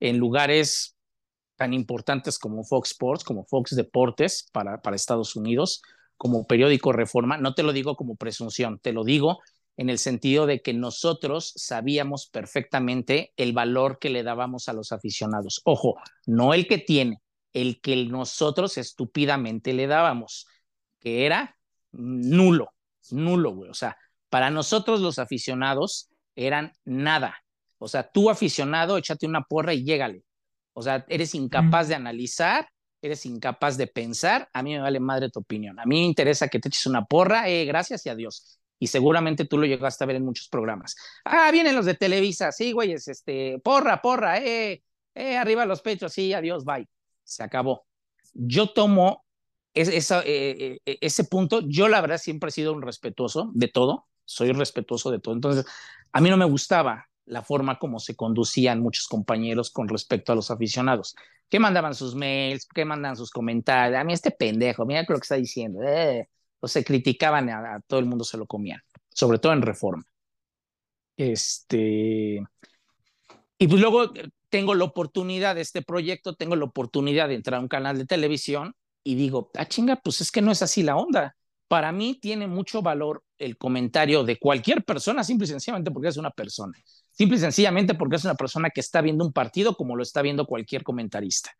en 0.00 0.18
lugares 0.18 0.96
tan 1.56 1.72
importantes 1.74 2.38
como 2.38 2.64
Fox 2.64 2.90
Sports, 2.90 3.24
como 3.24 3.44
Fox 3.44 3.74
Deportes 3.74 4.48
para, 4.52 4.82
para 4.82 4.96
Estados 4.96 5.36
Unidos, 5.36 5.82
como 6.22 6.46
periódico 6.46 6.92
Reforma. 6.92 7.36
No 7.36 7.52
te 7.52 7.64
lo 7.64 7.72
digo 7.72 7.96
como 7.96 8.14
presunción, 8.14 8.78
te 8.78 8.92
lo 8.92 9.02
digo 9.02 9.40
en 9.76 9.90
el 9.90 9.98
sentido 9.98 10.46
de 10.46 10.62
que 10.62 10.72
nosotros 10.72 11.52
sabíamos 11.56 12.28
perfectamente 12.28 13.32
el 13.36 13.52
valor 13.52 13.98
que 13.98 14.08
le 14.08 14.22
dábamos 14.22 14.68
a 14.68 14.72
los 14.72 14.92
aficionados. 14.92 15.62
Ojo, 15.64 15.96
no 16.24 16.54
el 16.54 16.68
que 16.68 16.78
tiene, 16.78 17.18
el 17.52 17.80
que 17.80 18.04
nosotros 18.04 18.78
estúpidamente 18.78 19.72
le 19.72 19.88
dábamos, 19.88 20.46
que 21.00 21.26
era 21.26 21.56
nulo, 21.90 22.72
nulo, 23.10 23.56
güey. 23.56 23.68
O 23.68 23.74
sea, 23.74 23.96
para 24.30 24.48
nosotros 24.48 25.00
los 25.00 25.18
aficionados 25.18 26.08
eran 26.36 26.70
nada. 26.84 27.34
O 27.78 27.88
sea, 27.88 28.08
tú 28.08 28.30
aficionado, 28.30 28.96
échate 28.96 29.26
una 29.26 29.42
porra 29.42 29.74
y 29.74 29.82
llégale. 29.82 30.22
O 30.72 30.82
sea, 30.82 31.04
eres 31.08 31.34
incapaz 31.34 31.88
de 31.88 31.96
analizar, 31.96 32.68
eres 33.02 33.26
incapaz 33.26 33.76
de 33.76 33.86
pensar. 33.86 34.48
A 34.52 34.62
mí 34.62 34.72
me 34.72 34.80
vale 34.80 35.00
madre 35.00 35.30
tu 35.30 35.40
opinión. 35.40 35.78
A 35.80 35.84
mí 35.84 36.00
me 36.00 36.06
interesa 36.06 36.48
que 36.48 36.58
te 36.60 36.68
eches 36.68 36.86
una 36.86 37.04
porra, 37.04 37.48
eh, 37.48 37.64
gracias 37.64 38.06
y 38.06 38.08
adiós. 38.08 38.58
Y 38.78 38.86
seguramente 38.86 39.44
tú 39.44 39.58
lo 39.58 39.66
llegaste 39.66 40.04
a 40.04 40.06
ver 40.06 40.16
en 40.16 40.24
muchos 40.24 40.48
programas. 40.48 40.96
Ah, 41.24 41.50
vienen 41.52 41.76
los 41.76 41.86
de 41.86 41.94
Televisa, 41.94 42.50
sí, 42.52 42.72
güeyes, 42.72 43.06
este, 43.08 43.58
porra, 43.62 44.00
porra, 44.00 44.38
eh, 44.38 44.82
eh, 45.14 45.36
arriba 45.36 45.66
los 45.66 45.82
pechos, 45.82 46.12
sí, 46.12 46.32
adiós, 46.32 46.64
bye 46.64 46.88
se 47.24 47.42
acabó. 47.42 47.86
Yo 48.34 48.72
tomo 48.72 49.24
eh, 49.74 50.78
eh, 50.84 50.98
ese 51.00 51.24
punto, 51.24 51.60
yo 51.66 51.88
la 51.88 52.00
verdad 52.00 52.18
siempre 52.18 52.48
he 52.48 52.52
sido 52.52 52.72
un 52.72 52.82
respetuoso 52.82 53.50
de 53.54 53.68
todo, 53.68 54.06
soy 54.24 54.52
respetuoso 54.52 55.10
de 55.10 55.18
todo, 55.18 55.34
entonces 55.34 55.64
a 56.12 56.20
mí 56.20 56.30
no 56.30 56.36
me 56.36 56.44
gustaba 56.44 57.08
la 57.26 57.42
forma 57.42 57.78
como 57.78 57.98
se 57.98 58.16
conducían 58.16 58.80
muchos 58.80 59.06
compañeros 59.06 59.70
con 59.70 59.88
respecto 59.88 60.32
a 60.32 60.34
los 60.34 60.50
aficionados, 60.50 61.14
que 61.48 61.58
mandaban 61.58 61.94
sus 61.94 62.14
mails, 62.14 62.66
que 62.66 62.84
mandaban 62.84 63.16
sus 63.16 63.30
comentarios, 63.30 64.00
a 64.00 64.04
mí 64.04 64.12
este 64.12 64.30
pendejo, 64.30 64.86
mira 64.86 65.04
lo 65.08 65.16
que 65.16 65.22
está 65.22 65.36
diciendo, 65.36 65.82
eh. 65.82 66.28
o 66.60 66.68
se 66.68 66.84
criticaban, 66.84 67.50
a, 67.50 67.80
todo 67.86 68.00
el 68.00 68.06
mundo 68.06 68.24
se 68.24 68.36
lo 68.36 68.46
comían, 68.46 68.80
sobre 69.10 69.38
todo 69.38 69.52
en 69.52 69.62
reforma. 69.62 70.04
Este, 71.16 72.42
y 73.58 73.68
pues 73.68 73.80
luego 73.80 74.12
tengo 74.48 74.74
la 74.74 74.84
oportunidad 74.84 75.54
de 75.54 75.60
este 75.60 75.82
proyecto, 75.82 76.34
tengo 76.34 76.56
la 76.56 76.64
oportunidad 76.64 77.28
de 77.28 77.36
entrar 77.36 77.58
a 77.58 77.62
un 77.62 77.68
canal 77.68 77.96
de 77.96 78.06
televisión 78.06 78.74
y 79.04 79.14
digo, 79.14 79.50
ah, 79.54 79.66
chinga, 79.66 79.96
pues 79.96 80.20
es 80.20 80.30
que 80.30 80.42
no 80.42 80.50
es 80.50 80.62
así 80.62 80.82
la 80.82 80.96
onda. 80.96 81.36
Para 81.68 81.92
mí 81.92 82.18
tiene 82.20 82.46
mucho 82.46 82.82
valor 82.82 83.24
el 83.38 83.56
comentario 83.56 84.24
de 84.24 84.38
cualquier 84.38 84.84
persona, 84.84 85.24
simple 85.24 85.46
y 85.46 85.48
sencillamente 85.48 85.90
porque 85.90 86.08
es 86.08 86.16
una 86.16 86.30
persona. 86.30 86.74
Simple 87.22 87.36
y 87.36 87.40
sencillamente 87.40 87.94
porque 87.94 88.16
es 88.16 88.24
una 88.24 88.34
persona 88.34 88.70
que 88.70 88.80
está 88.80 89.00
viendo 89.00 89.24
un 89.24 89.32
partido 89.32 89.76
como 89.76 89.94
lo 89.94 90.02
está 90.02 90.22
viendo 90.22 90.44
cualquier 90.44 90.82
comentarista. 90.82 91.52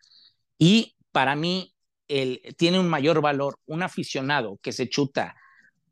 Y 0.58 0.96
para 1.12 1.36
mí 1.36 1.72
el, 2.08 2.40
tiene 2.56 2.80
un 2.80 2.88
mayor 2.88 3.20
valor 3.20 3.60
un 3.66 3.84
aficionado 3.84 4.58
que 4.60 4.72
se 4.72 4.88
chuta 4.88 5.36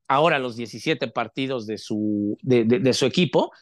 ahora 0.08 0.40
los 0.40 0.56
17 0.56 1.06
partidos 1.12 1.68
de 1.68 1.78
su, 1.78 2.36
de, 2.42 2.64
de, 2.64 2.92
su 2.92 3.06
equipo, 3.06 3.52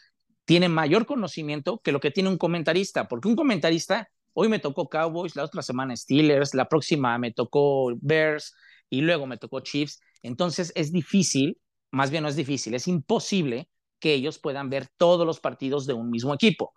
tiene 0.46 0.70
mayor 0.70 1.04
conocimiento 1.04 1.78
que 1.84 1.92
lo 1.92 2.00
que 2.00 2.10
tiene 2.10 2.30
un 2.30 2.38
comentarista, 2.38 3.06
porque 3.06 3.28
un 3.28 3.36
comentarista, 3.36 4.08
hoy 4.32 4.48
me 4.48 4.60
tocó 4.60 4.88
Cowboys, 4.88 5.36
la 5.36 5.44
otra 5.44 5.60
semana 5.60 5.94
Steelers, 5.94 6.54
la 6.54 6.70
próxima 6.70 7.18
me 7.18 7.32
tocó 7.32 7.92
Bears 8.00 8.54
y 8.88 9.02
luego 9.02 9.26
me 9.26 9.36
tocó 9.36 9.60
Chiefs. 9.60 10.00
Entonces 10.22 10.72
es 10.74 10.90
difícil, 10.90 11.58
más 11.90 12.10
bien 12.10 12.22
no 12.22 12.30
es 12.30 12.36
difícil, 12.36 12.72
es 12.72 12.88
imposible 12.88 13.68
que 13.98 14.14
ellos 14.14 14.38
puedan 14.38 14.70
ver 14.70 14.88
todos 14.96 15.26
los 15.26 15.40
partidos 15.40 15.86
de 15.86 15.94
un 15.94 16.10
mismo 16.10 16.34
equipo. 16.34 16.72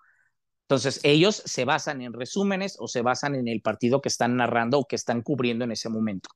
Entonces, 0.63 1.01
ellos 1.03 1.43
se 1.45 1.65
basan 1.65 2.01
en 2.01 2.13
resúmenes 2.13 2.77
o 2.79 2.87
se 2.87 3.01
basan 3.01 3.35
en 3.35 3.49
el 3.49 3.61
partido 3.61 4.01
que 4.01 4.07
están 4.07 4.37
narrando 4.37 4.79
o 4.79 4.85
que 4.85 4.95
están 4.95 5.21
cubriendo 5.21 5.65
en 5.65 5.73
ese 5.73 5.89
momento. 5.89 6.29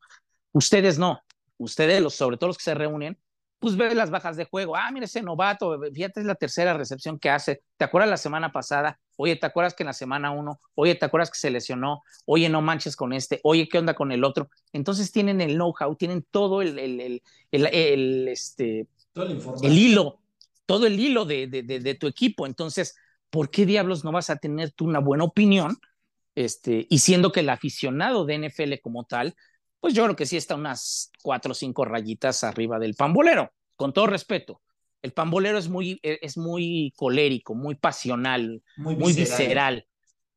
Ustedes 0.51 0.99
no. 0.99 1.21
Ustedes, 1.57 2.01
los, 2.01 2.15
sobre 2.15 2.35
todo 2.35 2.49
los 2.49 2.57
que 2.57 2.65
se 2.65 2.73
reúnen, 2.75 3.17
pues 3.59 3.77
ven 3.77 3.95
las 3.95 4.09
bajas 4.09 4.35
de 4.35 4.43
juego. 4.43 4.75
Ah, 4.75 4.91
mira 4.91 5.05
ese 5.05 5.21
novato, 5.21 5.79
fíjate, 5.93 6.19
es 6.19 6.25
la 6.25 6.35
tercera 6.35 6.73
recepción 6.73 7.17
que 7.17 7.29
hace. 7.29 7.63
¿Te 7.77 7.85
acuerdas 7.85 8.09
la 8.09 8.17
semana 8.17 8.51
pasada? 8.51 8.99
Oye, 9.15 9.37
¿te 9.37 9.45
acuerdas 9.45 9.73
que 9.73 9.83
en 9.83 9.87
la 9.87 9.93
semana 9.93 10.31
uno? 10.31 10.59
Oye, 10.73 10.95
¿te 10.95 11.05
acuerdas 11.05 11.31
que 11.31 11.39
se 11.39 11.49
lesionó? 11.49 12.03
Oye, 12.25 12.49
no 12.49 12.61
manches 12.61 12.97
con 12.97 13.13
este. 13.13 13.39
Oye, 13.43 13.69
¿qué 13.69 13.77
onda 13.77 13.93
con 13.93 14.11
el 14.11 14.23
otro? 14.23 14.49
Entonces 14.73 15.11
tienen 15.11 15.39
el 15.39 15.55
know-how, 15.55 15.95
tienen 15.95 16.25
todo 16.29 16.61
el, 16.61 16.77
el, 16.77 17.21
el, 17.51 17.67
el 17.67 18.27
este, 18.27 18.87
el 19.15 19.77
hilo 19.77 20.19
todo 20.65 20.88
el 20.88 21.00
hilo 21.00 21.25
de, 21.25 21.48
de, 21.48 21.63
de, 21.63 21.95
tu 21.95 22.07
equipo. 22.07 22.45
Entonces, 22.45 22.95
¿por 23.29 23.50
qué 23.50 23.65
diablos 23.65 24.03
no 24.03 24.12
vas 24.12 24.29
a 24.29 24.38
tener 24.38 24.72
tú 24.72 24.86
una 24.86 25.00
buena 25.00 25.24
opinión? 25.24 25.77
Este, 26.36 26.86
y 26.89 27.00
siendo 27.00 27.31
que 27.31 27.41
el 27.41 27.50
aficionado 27.50 28.25
de 28.25 28.36
NFL 28.36 28.74
como 28.81 29.05
tal, 29.05 29.36
pues 29.79 29.93
yo 29.93 30.03
creo 30.03 30.15
que 30.15 30.25
sí 30.25 30.38
está 30.38 30.55
unas 30.55 31.12
cuatro 31.22 31.51
o 31.51 31.55
cinco 31.55 31.86
rayitas 31.86 32.43
arriba 32.43 32.79
del 32.79 32.95
pambolero, 32.95 33.53
con 33.75 33.93
todo 33.93 34.07
respeto. 34.07 34.62
El 35.01 35.13
pambolero 35.13 35.57
es 35.57 35.69
muy, 35.69 36.00
e, 36.01 36.19
es 36.22 36.38
muy 36.38 36.91
colérico, 36.95 37.53
muy 37.53 37.75
pasional, 37.75 38.63
muy, 38.75 38.95
visceral. 39.13 39.88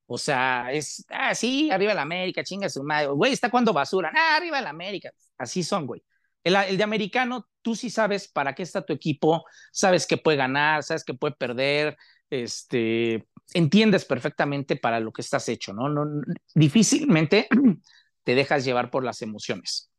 O 0.07 0.19
sea, 0.19 0.71
es, 0.73 1.05
ah, 1.09 1.35
sí, 1.35 1.71
arriba 1.71 1.95
la 1.95 2.03
América, 2.03 2.45
chinga 2.45 2.69
su 2.69 2.83
madre. 2.83 3.09
Güey, 3.09 3.33
está 3.33 3.51
cuando 3.51 3.73
basura. 3.73 4.13
Ah, 4.15 4.37
arriba 4.37 4.61
la 4.61 4.71
América. 4.71 5.11
Así 5.37 5.63
son, 5.63 5.87
güey. 5.87 6.03
El, 6.49 6.77
de 6.77 6.85
americano, 6.85 7.49
tú 7.63 7.75
sí 7.75 7.91
sabes 7.91 8.29
para 8.29 8.55
qué 8.55 8.63
está 8.63 8.83
tu 8.83 8.93
equipo, 8.93 9.45
sabes 9.73 10.07
que 10.07 10.17
puede 10.17 10.37
ganar, 10.37 10.83
sabes 10.83 11.05
que 11.05 11.15
puede 11.15 11.35
perder, 11.35 11.97
este, 12.31 13.29
entiendes 13.55 14.05
perfectamente 14.05 14.77
para 14.77 15.01
lo 15.01 15.13
que 15.13 15.23
estás 15.23 15.49
hecho, 15.49 15.73
¿no? 15.73 15.89
no 15.89 16.23
difícilmente 16.55 17.49
te 18.25 18.35
dejas 18.35 18.65
llevar 18.65 18.91
por 18.91 19.05
las 19.05 19.23
emociones. 19.23 19.91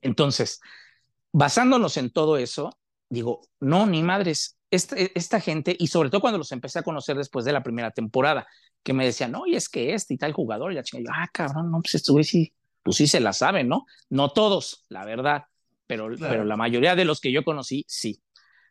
Entonces, 0.00 0.60
basándonos 1.32 1.96
en 1.96 2.10
todo 2.10 2.36
eso, 2.36 2.78
digo, 3.08 3.42
no, 3.60 3.86
ni 3.86 4.02
madres, 4.02 4.58
esta, 4.70 4.96
esta, 4.96 5.40
gente, 5.40 5.76
y 5.78 5.86
sobre 5.86 6.10
todo 6.10 6.20
cuando 6.20 6.38
los 6.38 6.52
empecé 6.52 6.80
a 6.80 6.82
conocer 6.82 7.16
después 7.16 7.44
de 7.44 7.52
la 7.52 7.62
primera 7.62 7.90
temporada, 7.90 8.46
que 8.82 8.92
me 8.92 9.04
decían, 9.04 9.32
no, 9.32 9.46
y 9.46 9.54
es 9.54 9.68
que 9.68 9.94
este 9.94 10.14
y 10.14 10.18
tal 10.18 10.32
jugador, 10.32 10.72
y 10.72 10.76
yo, 10.76 10.82
ah, 11.12 11.28
cabrón, 11.32 11.70
no, 11.70 11.80
pues 11.80 11.94
estuve 11.94 12.24
sí, 12.24 12.52
pues 12.82 12.96
sí 12.96 13.06
se 13.06 13.20
la 13.20 13.32
saben, 13.32 13.68
¿no? 13.68 13.86
No 14.10 14.30
todos, 14.32 14.84
la 14.88 15.04
verdad, 15.04 15.44
pero, 15.86 16.08
pero 16.18 16.44
la 16.44 16.56
mayoría 16.56 16.94
de 16.96 17.04
los 17.04 17.20
que 17.20 17.32
yo 17.32 17.44
conocí, 17.44 17.84
sí. 17.88 18.22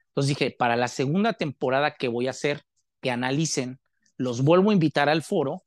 Entonces 0.10 0.29
dije, 0.29 0.55
para 0.58 0.75
la 0.75 0.88
segunda 0.88 1.34
temporada 1.34 1.96
que 1.96 2.08
voy 2.08 2.27
a 2.27 2.32
hacer, 2.32 2.63
que 3.01 3.12
analicen, 3.12 3.79
los 4.17 4.43
vuelvo 4.43 4.72
a 4.72 4.74
invitar 4.74 5.10
al 5.10 5.24
foro, 5.24 5.63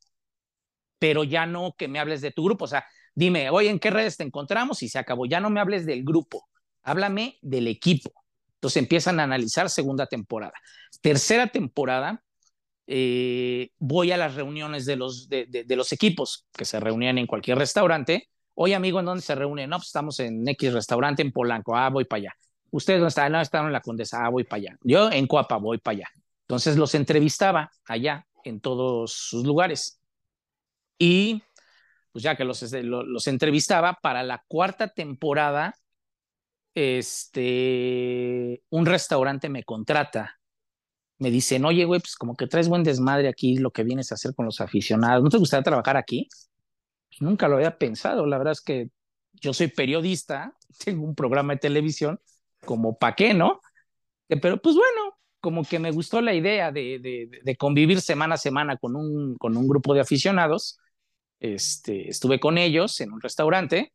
pero 0.98 1.24
ya 1.24 1.46
no 1.46 1.74
que 1.76 1.88
me 1.88 1.98
hables 1.98 2.20
de 2.20 2.30
tu 2.30 2.44
grupo, 2.44 2.64
o 2.64 2.68
sea, 2.68 2.86
dime, 3.14 3.50
oye, 3.50 3.70
¿en 3.70 3.78
qué 3.78 3.90
redes 3.90 4.16
te 4.16 4.24
encontramos? 4.24 4.82
Y 4.82 4.88
se 4.88 4.98
acabó, 4.98 5.26
ya 5.26 5.40
no 5.40 5.50
me 5.50 5.60
hables 5.60 5.84
del 5.86 6.04
grupo, 6.04 6.48
háblame 6.82 7.38
del 7.42 7.68
equipo. 7.68 8.12
Entonces 8.54 8.82
empiezan 8.82 9.20
a 9.20 9.24
analizar 9.24 9.68
segunda 9.68 10.06
temporada. 10.06 10.54
Tercera 11.00 11.48
temporada, 11.48 12.22
eh, 12.86 13.70
voy 13.78 14.12
a 14.12 14.16
las 14.16 14.34
reuniones 14.34 14.86
de 14.86 14.96
los, 14.96 15.28
de, 15.28 15.46
de, 15.46 15.76
los 15.76 15.92
equipos 15.92 16.46
que 16.52 16.64
se 16.64 16.80
reunían 16.80 17.18
en 17.18 17.26
cualquier 17.26 17.58
restaurante 17.58 18.28
Oye, 18.58 18.74
amigo, 18.74 19.00
¿en 19.00 19.06
dónde 19.06 19.22
se 19.22 19.34
reúnen? 19.34 19.68
No, 19.68 19.76
pues 19.76 19.88
estamos 19.88 20.18
en 20.18 20.48
X 20.48 20.72
restaurante 20.72 21.20
en 21.20 21.30
Polanco. 21.30 21.76
Ah, 21.76 21.90
voy 21.90 22.06
para 22.06 22.18
allá. 22.20 22.32
¿Ustedes 22.70 23.00
dónde 23.00 23.08
están? 23.10 23.32
No, 23.32 23.40
están 23.40 23.66
en 23.66 23.72
la 23.72 23.82
Condesa. 23.82 24.24
Ah, 24.24 24.30
voy 24.30 24.44
para 24.44 24.60
allá. 24.60 24.78
Yo 24.82 25.10
en 25.12 25.26
Coapa, 25.26 25.58
voy 25.58 25.76
para 25.76 25.98
allá. 25.98 26.08
Entonces 26.42 26.78
los 26.78 26.94
entrevistaba 26.94 27.70
allá, 27.86 28.26
en 28.44 28.60
todos 28.60 29.12
sus 29.12 29.44
lugares. 29.44 30.00
Y 30.98 31.42
pues 32.12 32.22
ya 32.22 32.34
que 32.34 32.44
los, 32.44 32.62
este, 32.62 32.82
los, 32.82 33.26
entrevistaba 33.26 33.98
para 34.00 34.22
la 34.22 34.42
cuarta 34.48 34.88
temporada, 34.88 35.74
este, 36.74 38.62
un 38.70 38.86
restaurante 38.86 39.50
me 39.50 39.64
contrata. 39.64 40.38
Me 41.18 41.30
dicen, 41.30 41.66
oye, 41.66 41.84
güey, 41.84 42.00
pues 42.00 42.16
como 42.16 42.36
que 42.36 42.46
traes 42.46 42.68
buen 42.68 42.84
desmadre 42.84 43.28
aquí, 43.28 43.58
lo 43.58 43.70
que 43.70 43.84
vienes 43.84 44.12
a 44.12 44.14
hacer 44.14 44.34
con 44.34 44.46
los 44.46 44.62
aficionados. 44.62 45.22
¿No 45.22 45.28
te 45.28 45.36
gustaría 45.36 45.62
trabajar 45.64 45.98
aquí? 45.98 46.26
Nunca 47.20 47.48
lo 47.48 47.56
había 47.56 47.78
pensado. 47.78 48.26
La 48.26 48.38
verdad 48.38 48.52
es 48.52 48.60
que 48.60 48.90
yo 49.34 49.52
soy 49.52 49.68
periodista, 49.68 50.52
tengo 50.84 51.04
un 51.04 51.14
programa 51.14 51.54
de 51.54 51.60
televisión, 51.60 52.20
como 52.64 52.98
pa' 52.98 53.14
qué, 53.14 53.34
¿no? 53.34 53.60
Eh, 54.28 54.38
pero 54.40 54.60
pues 54.60 54.74
bueno, 54.74 55.16
como 55.40 55.64
que 55.64 55.78
me 55.78 55.92
gustó 55.92 56.20
la 56.20 56.34
idea 56.34 56.72
de, 56.72 56.98
de, 57.42 57.56
convivir 57.56 58.00
semana 58.00 58.34
a 58.34 58.38
semana 58.38 58.76
con 58.76 58.96
un, 58.96 59.36
con 59.36 59.56
un 59.56 59.68
grupo 59.68 59.94
de 59.94 60.00
aficionados. 60.00 60.78
Este, 61.38 62.08
estuve 62.08 62.40
con 62.40 62.58
ellos 62.58 63.00
en 63.00 63.12
un 63.12 63.20
restaurante 63.20 63.92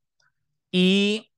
y 0.72 1.32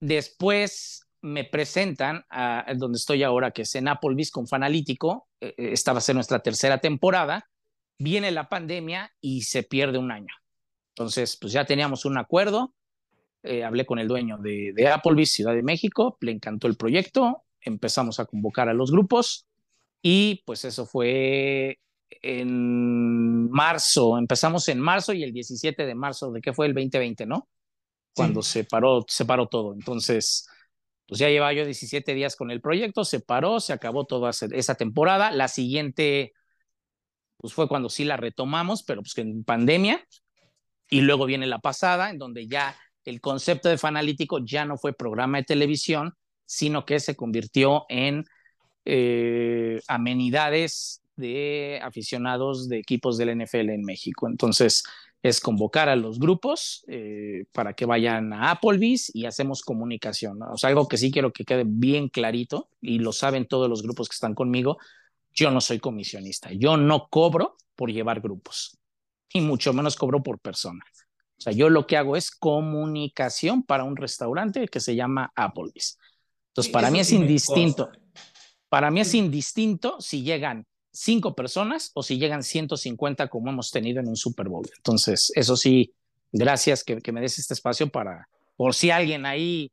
después 0.00 1.08
me 1.22 1.44
presentan 1.44 2.24
a, 2.28 2.66
donde 2.76 2.96
estoy 2.96 3.22
ahora, 3.22 3.50
que 3.52 3.62
es 3.62 3.74
en 3.76 3.88
Applebee's 3.88 4.30
con 4.30 4.46
Fanalítico. 4.46 5.28
Eh, 5.40 5.54
eh, 5.56 5.72
esta 5.72 5.92
va 5.92 5.98
a 5.98 6.02
ser 6.02 6.14
nuestra 6.14 6.40
tercera 6.40 6.78
temporada. 6.78 7.48
Viene 7.98 8.30
la 8.30 8.48
pandemia 8.50 9.10
y 9.20 9.42
se 9.42 9.62
pierde 9.62 9.96
un 9.96 10.12
año. 10.12 10.34
Entonces, 10.94 11.36
pues 11.40 11.52
ya 11.52 11.64
teníamos 11.64 12.04
un 12.04 12.18
acuerdo. 12.18 12.72
Eh, 13.42 13.64
hablé 13.64 13.84
con 13.84 13.98
el 13.98 14.08
dueño 14.08 14.38
de, 14.38 14.72
de 14.74 14.88
Applebee's, 14.88 15.32
Ciudad 15.32 15.54
de 15.54 15.62
México, 15.62 16.16
le 16.20 16.32
encantó 16.32 16.66
el 16.66 16.76
proyecto, 16.76 17.42
empezamos 17.60 18.18
a 18.18 18.24
convocar 18.24 18.68
a 18.70 18.74
los 18.74 18.90
grupos 18.90 19.46
y 20.00 20.42
pues 20.46 20.64
eso 20.64 20.86
fue 20.86 21.78
en 22.22 23.50
marzo, 23.50 24.18
empezamos 24.18 24.68
en 24.68 24.80
marzo 24.80 25.12
y 25.12 25.22
el 25.24 25.32
17 25.32 25.84
de 25.84 25.94
marzo, 25.94 26.30
¿de 26.32 26.40
qué 26.40 26.52
fue 26.52 26.66
el 26.66 26.74
2020, 26.74 27.26
no? 27.26 27.48
Cuando 28.14 28.42
se, 28.42 28.64
paró, 28.64 29.04
se 29.08 29.24
paró 29.24 29.48
todo. 29.48 29.74
Entonces, 29.74 30.48
pues 31.08 31.18
ya 31.18 31.28
llevaba 31.28 31.52
yo 31.52 31.64
17 31.64 32.14
días 32.14 32.36
con 32.36 32.50
el 32.50 32.60
proyecto, 32.60 33.04
se 33.04 33.20
paró, 33.20 33.60
se 33.60 33.72
acabó 33.72 34.06
toda 34.06 34.30
esa 34.30 34.74
temporada. 34.76 35.32
La 35.32 35.48
siguiente, 35.48 36.32
pues 37.36 37.52
fue 37.52 37.68
cuando 37.68 37.88
sí 37.88 38.04
la 38.04 38.16
retomamos, 38.16 38.82
pero 38.84 39.02
pues 39.02 39.14
que 39.14 39.22
en 39.22 39.44
pandemia, 39.44 40.06
y 40.88 41.00
luego 41.00 41.26
viene 41.26 41.46
la 41.46 41.58
pasada, 41.58 42.10
en 42.10 42.18
donde 42.18 42.46
ya 42.46 42.76
el 43.04 43.20
concepto 43.20 43.68
de 43.68 43.78
Fanalítico 43.78 44.44
ya 44.44 44.64
no 44.64 44.76
fue 44.76 44.92
programa 44.92 45.38
de 45.38 45.44
televisión, 45.44 46.14
sino 46.46 46.84
que 46.84 47.00
se 47.00 47.16
convirtió 47.16 47.84
en 47.88 48.24
eh, 48.84 49.80
amenidades 49.88 51.02
de 51.16 51.80
aficionados 51.82 52.68
de 52.68 52.78
equipos 52.78 53.16
del 53.18 53.40
NFL 53.40 53.70
en 53.70 53.82
México. 53.82 54.28
Entonces, 54.28 54.84
es 55.22 55.40
convocar 55.40 55.88
a 55.88 55.96
los 55.96 56.18
grupos 56.18 56.84
eh, 56.86 57.46
para 57.52 57.72
que 57.72 57.86
vayan 57.86 58.32
a 58.34 58.50
Applebee's 58.50 59.10
y 59.14 59.24
hacemos 59.24 59.62
comunicación. 59.62 60.42
O 60.42 60.58
sea, 60.58 60.68
algo 60.68 60.86
que 60.86 60.98
sí 60.98 61.10
quiero 61.10 61.32
que 61.32 61.44
quede 61.44 61.64
bien 61.66 62.08
clarito 62.08 62.68
y 62.82 62.98
lo 62.98 63.12
saben 63.12 63.46
todos 63.46 63.70
los 63.70 63.82
grupos 63.82 64.08
que 64.08 64.14
están 64.14 64.34
conmigo. 64.34 64.76
Yo 65.32 65.50
no 65.50 65.60
soy 65.62 65.78
comisionista, 65.78 66.50
yo 66.52 66.76
no 66.76 67.08
cobro 67.08 67.56
por 67.74 67.90
llevar 67.90 68.20
grupos 68.20 68.78
y 69.34 69.40
mucho 69.40 69.72
menos 69.72 69.96
cobro 69.96 70.22
por 70.22 70.38
persona. 70.38 70.82
O 71.36 71.40
sea, 71.40 71.52
yo 71.52 71.68
lo 71.68 71.86
que 71.86 71.96
hago 71.96 72.16
es 72.16 72.30
comunicación 72.30 73.64
para 73.64 73.84
un 73.84 73.96
restaurante 73.96 74.68
que 74.68 74.80
se 74.80 74.94
llama 74.94 75.32
Applebee's. 75.34 75.98
Entonces, 76.48 76.72
para 76.72 76.90
mí 76.90 77.00
es 77.00 77.12
indistinto. 77.12 77.90
Para 78.68 78.90
mí 78.90 79.00
es 79.00 79.12
indistinto 79.14 80.00
si 80.00 80.22
llegan 80.22 80.66
cinco 80.92 81.34
personas 81.34 81.90
o 81.94 82.04
si 82.04 82.18
llegan 82.18 82.44
150 82.44 83.28
como 83.28 83.50
hemos 83.50 83.72
tenido 83.72 84.00
en 84.00 84.08
un 84.08 84.16
Super 84.16 84.48
Bowl. 84.48 84.68
Entonces, 84.76 85.32
eso 85.34 85.56
sí, 85.56 85.92
gracias 86.30 86.84
que, 86.84 86.98
que 86.98 87.10
me 87.10 87.20
des 87.20 87.38
este 87.40 87.54
espacio 87.54 87.88
para, 87.88 88.28
por 88.56 88.74
si 88.74 88.90
alguien 88.90 89.26
ahí 89.26 89.72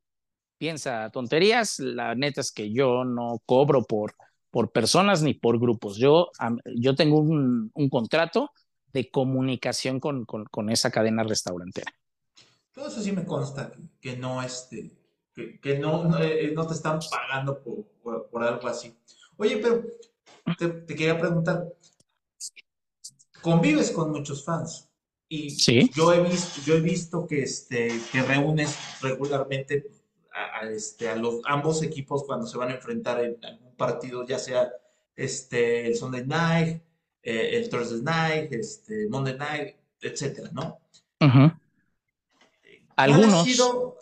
piensa 0.57 1.11
tonterías, 1.11 1.79
la 1.79 2.15
neta 2.15 2.41
es 2.41 2.51
que 2.51 2.71
yo 2.73 3.03
no 3.05 3.39
cobro 3.45 3.83
por, 3.83 4.15
por 4.49 4.71
personas 4.71 5.21
ni 5.21 5.35
por 5.35 5.59
grupos. 5.59 5.97
Yo, 5.97 6.31
yo 6.75 6.95
tengo 6.95 7.19
un, 7.19 7.69
un 7.75 7.89
contrato 7.89 8.51
de 8.93 9.09
comunicación 9.09 9.99
con, 9.99 10.25
con, 10.25 10.69
esa 10.69 10.91
cadena 10.91 11.23
restaurantera. 11.23 11.91
Todo 12.71 12.87
eso 12.87 13.01
sí 13.01 13.11
me 13.11 13.25
consta, 13.25 13.71
que, 13.99 14.17
no, 14.17 14.41
este, 14.41 14.91
que, 15.33 15.79
no, 15.79 16.17
eh, 16.19 16.51
no, 16.55 16.67
te 16.67 16.73
están 16.73 16.99
pagando 17.09 17.61
por, 17.61 18.27
por, 18.29 18.43
algo 18.43 18.67
así. 18.67 18.95
Oye, 19.37 19.57
pero 19.57 19.83
te, 20.57 20.67
te, 20.69 20.95
quería 20.95 21.17
preguntar, 21.17 21.67
convives 23.41 23.91
con 23.91 24.11
muchos 24.11 24.43
fans 24.43 24.91
y 25.33 25.47
yo, 25.93 26.11
he 26.11 26.19
visto, 26.21 26.61
yo 26.65 26.75
he 26.75 26.81
visto 26.81 27.25
que, 27.25 27.43
este, 27.43 27.89
que 28.11 28.21
reúnes 28.21 28.77
regularmente 29.01 29.89
a, 30.33 30.65
este, 30.65 31.07
a 31.07 31.15
los, 31.15 31.35
ambos 31.45 31.81
equipos 31.83 32.25
cuando 32.25 32.45
se 32.45 32.57
van 32.57 32.67
a 32.67 32.73
enfrentar 32.73 33.23
en 33.23 33.37
algún 33.45 33.73
partido, 33.77 34.25
ya 34.25 34.37
sea 34.37 34.69
este, 35.15 35.87
el 35.87 35.95
Sunday 35.95 36.27
Night, 36.27 36.83
eh, 37.23 37.57
el 37.57 37.69
Thursday 37.69 38.01
Night, 38.01 38.53
este, 38.53 39.07
Monday 39.09 39.37
Night, 39.37 39.75
etcétera, 40.01 40.49
¿no? 40.53 40.79
Algunos. 42.95 43.31
¿Cuál 43.31 43.33
ha, 43.33 43.43
sido, 43.43 43.97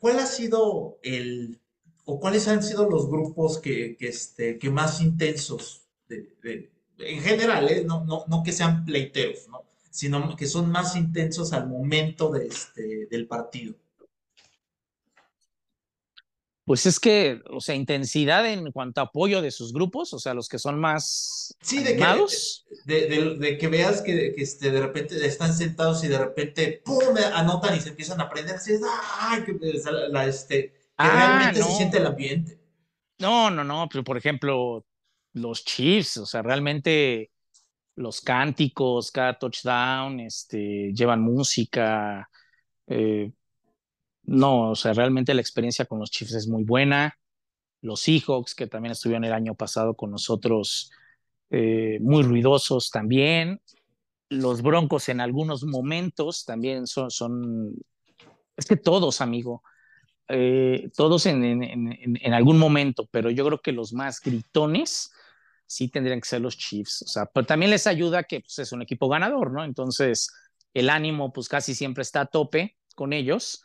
¿Cuál 0.00 0.18
ha 0.18 0.26
sido 0.26 0.98
el, 1.02 1.58
o 2.04 2.18
cuáles 2.18 2.48
han 2.48 2.62
sido 2.62 2.88
los 2.88 3.08
grupos 3.08 3.58
que, 3.58 3.96
que, 3.96 4.08
este, 4.08 4.58
que 4.58 4.70
más 4.70 5.00
intensos, 5.00 5.82
de, 6.08 6.70
en 6.98 7.20
general, 7.20 7.70
¿eh? 7.70 7.84
no, 7.84 8.04
no, 8.04 8.24
no 8.28 8.42
que 8.42 8.52
sean 8.52 8.84
pleiteros, 8.84 9.48
¿no? 9.48 9.62
sino 9.90 10.36
que 10.36 10.46
son 10.46 10.70
más 10.70 10.96
intensos 10.96 11.52
al 11.52 11.68
momento 11.68 12.30
de 12.30 12.46
este, 12.46 13.06
del 13.06 13.26
partido? 13.26 13.74
Pues 16.68 16.84
es 16.84 17.00
que, 17.00 17.40
o 17.48 17.62
sea, 17.62 17.74
intensidad 17.74 18.46
en 18.46 18.70
cuanto 18.72 19.00
a 19.00 19.04
apoyo 19.04 19.40
de 19.40 19.50
sus 19.50 19.72
grupos, 19.72 20.12
o 20.12 20.18
sea, 20.18 20.34
los 20.34 20.50
que 20.50 20.58
son 20.58 20.78
más 20.78 21.56
sí, 21.62 21.82
de 21.82 21.96
Que, 21.96 23.38
de, 23.38 23.56
que 23.56 23.68
veas 23.68 24.02
que, 24.02 24.34
que 24.36 24.42
este, 24.42 24.70
de 24.70 24.78
repente 24.78 25.26
están 25.26 25.54
sentados 25.54 26.04
y 26.04 26.08
de 26.08 26.18
repente, 26.18 26.82
¡pum!, 26.84 27.16
anotan 27.32 27.74
y 27.74 27.80
se 27.80 27.88
empiezan 27.88 28.20
a 28.20 28.24
aprender, 28.24 28.56
así, 28.56 28.74
¡ay! 29.18 29.44
Que, 29.44 29.58
la, 30.10 30.26
este, 30.26 30.72
que 30.72 30.92
ah, 30.98 31.38
realmente 31.38 31.62
se 31.62 31.74
siente 31.74 31.96
el 31.96 32.06
ambiente. 32.06 32.60
No, 33.18 33.50
no, 33.50 33.64
no, 33.64 33.88
pero 33.90 34.04
por 34.04 34.18
ejemplo, 34.18 34.84
los 35.32 35.64
Chiefs, 35.64 36.18
o 36.18 36.26
sea, 36.26 36.42
realmente 36.42 37.30
los 37.96 38.20
cánticos, 38.20 39.10
cada 39.10 39.38
touchdown, 39.38 40.20
este, 40.20 40.92
llevan 40.92 41.22
música, 41.22 42.28
eh, 42.88 43.32
no, 44.28 44.72
o 44.72 44.74
sea, 44.74 44.92
realmente 44.92 45.32
la 45.32 45.40
experiencia 45.40 45.86
con 45.86 45.98
los 45.98 46.10
Chiefs 46.10 46.34
es 46.34 46.48
muy 46.48 46.62
buena. 46.62 47.18
Los 47.80 48.00
Seahawks, 48.00 48.54
que 48.54 48.66
también 48.66 48.92
estuvieron 48.92 49.24
el 49.24 49.32
año 49.32 49.54
pasado 49.54 49.94
con 49.94 50.10
nosotros, 50.10 50.90
eh, 51.48 51.98
muy 52.02 52.22
ruidosos 52.22 52.90
también. 52.90 53.62
Los 54.28 54.60
Broncos 54.60 55.08
en 55.08 55.22
algunos 55.22 55.64
momentos 55.64 56.44
también 56.44 56.86
son, 56.86 57.74
es 58.54 58.66
que 58.66 58.76
todos, 58.76 59.22
amigo, 59.22 59.62
eh, 60.28 60.90
todos 60.94 61.24
en, 61.24 61.42
en, 61.42 62.18
en, 62.20 62.34
algún 62.34 62.58
momento, 62.58 63.08
pero 63.10 63.30
yo 63.30 63.46
creo 63.46 63.62
que 63.62 63.72
los 63.72 63.94
más 63.94 64.20
gritones 64.20 65.10
sí 65.64 65.88
tendrían 65.88 66.20
que 66.20 66.28
ser 66.28 66.42
los 66.42 66.58
Chiefs. 66.58 67.00
O 67.00 67.08
sea, 67.08 67.24
pero 67.24 67.46
también 67.46 67.70
les 67.70 67.86
ayuda 67.86 68.24
que 68.24 68.40
pues, 68.40 68.58
es 68.58 68.72
un 68.72 68.82
equipo 68.82 69.08
ganador, 69.08 69.52
¿no? 69.52 69.64
Entonces, 69.64 70.30
el 70.74 70.90
ánimo 70.90 71.32
pues 71.32 71.48
casi 71.48 71.74
siempre 71.74 72.02
está 72.02 72.20
a 72.20 72.26
tope 72.26 72.76
con 72.94 73.14
ellos 73.14 73.62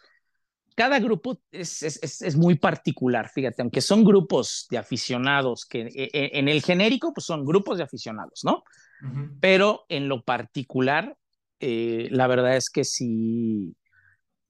cada 0.75 0.99
grupo 0.99 1.39
es, 1.51 1.83
es, 1.83 2.21
es, 2.21 2.35
muy 2.35 2.55
particular, 2.55 3.29
fíjate, 3.29 3.61
aunque 3.61 3.81
son 3.81 4.03
grupos 4.03 4.67
de 4.69 4.77
aficionados, 4.77 5.65
que 5.65 5.81
e, 5.81 6.09
e, 6.13 6.39
en 6.39 6.47
el 6.47 6.61
genérico 6.61 7.13
pues 7.13 7.25
son 7.25 7.45
grupos 7.45 7.77
de 7.77 7.83
aficionados, 7.83 8.41
¿no? 8.43 8.63
Pero 9.41 9.83
en 9.89 10.07
lo 10.07 10.23
particular, 10.23 11.17
eh, 11.59 12.07
la 12.11 12.27
verdad 12.27 12.55
es 12.55 12.69
que 12.69 12.85
sí, 12.85 13.75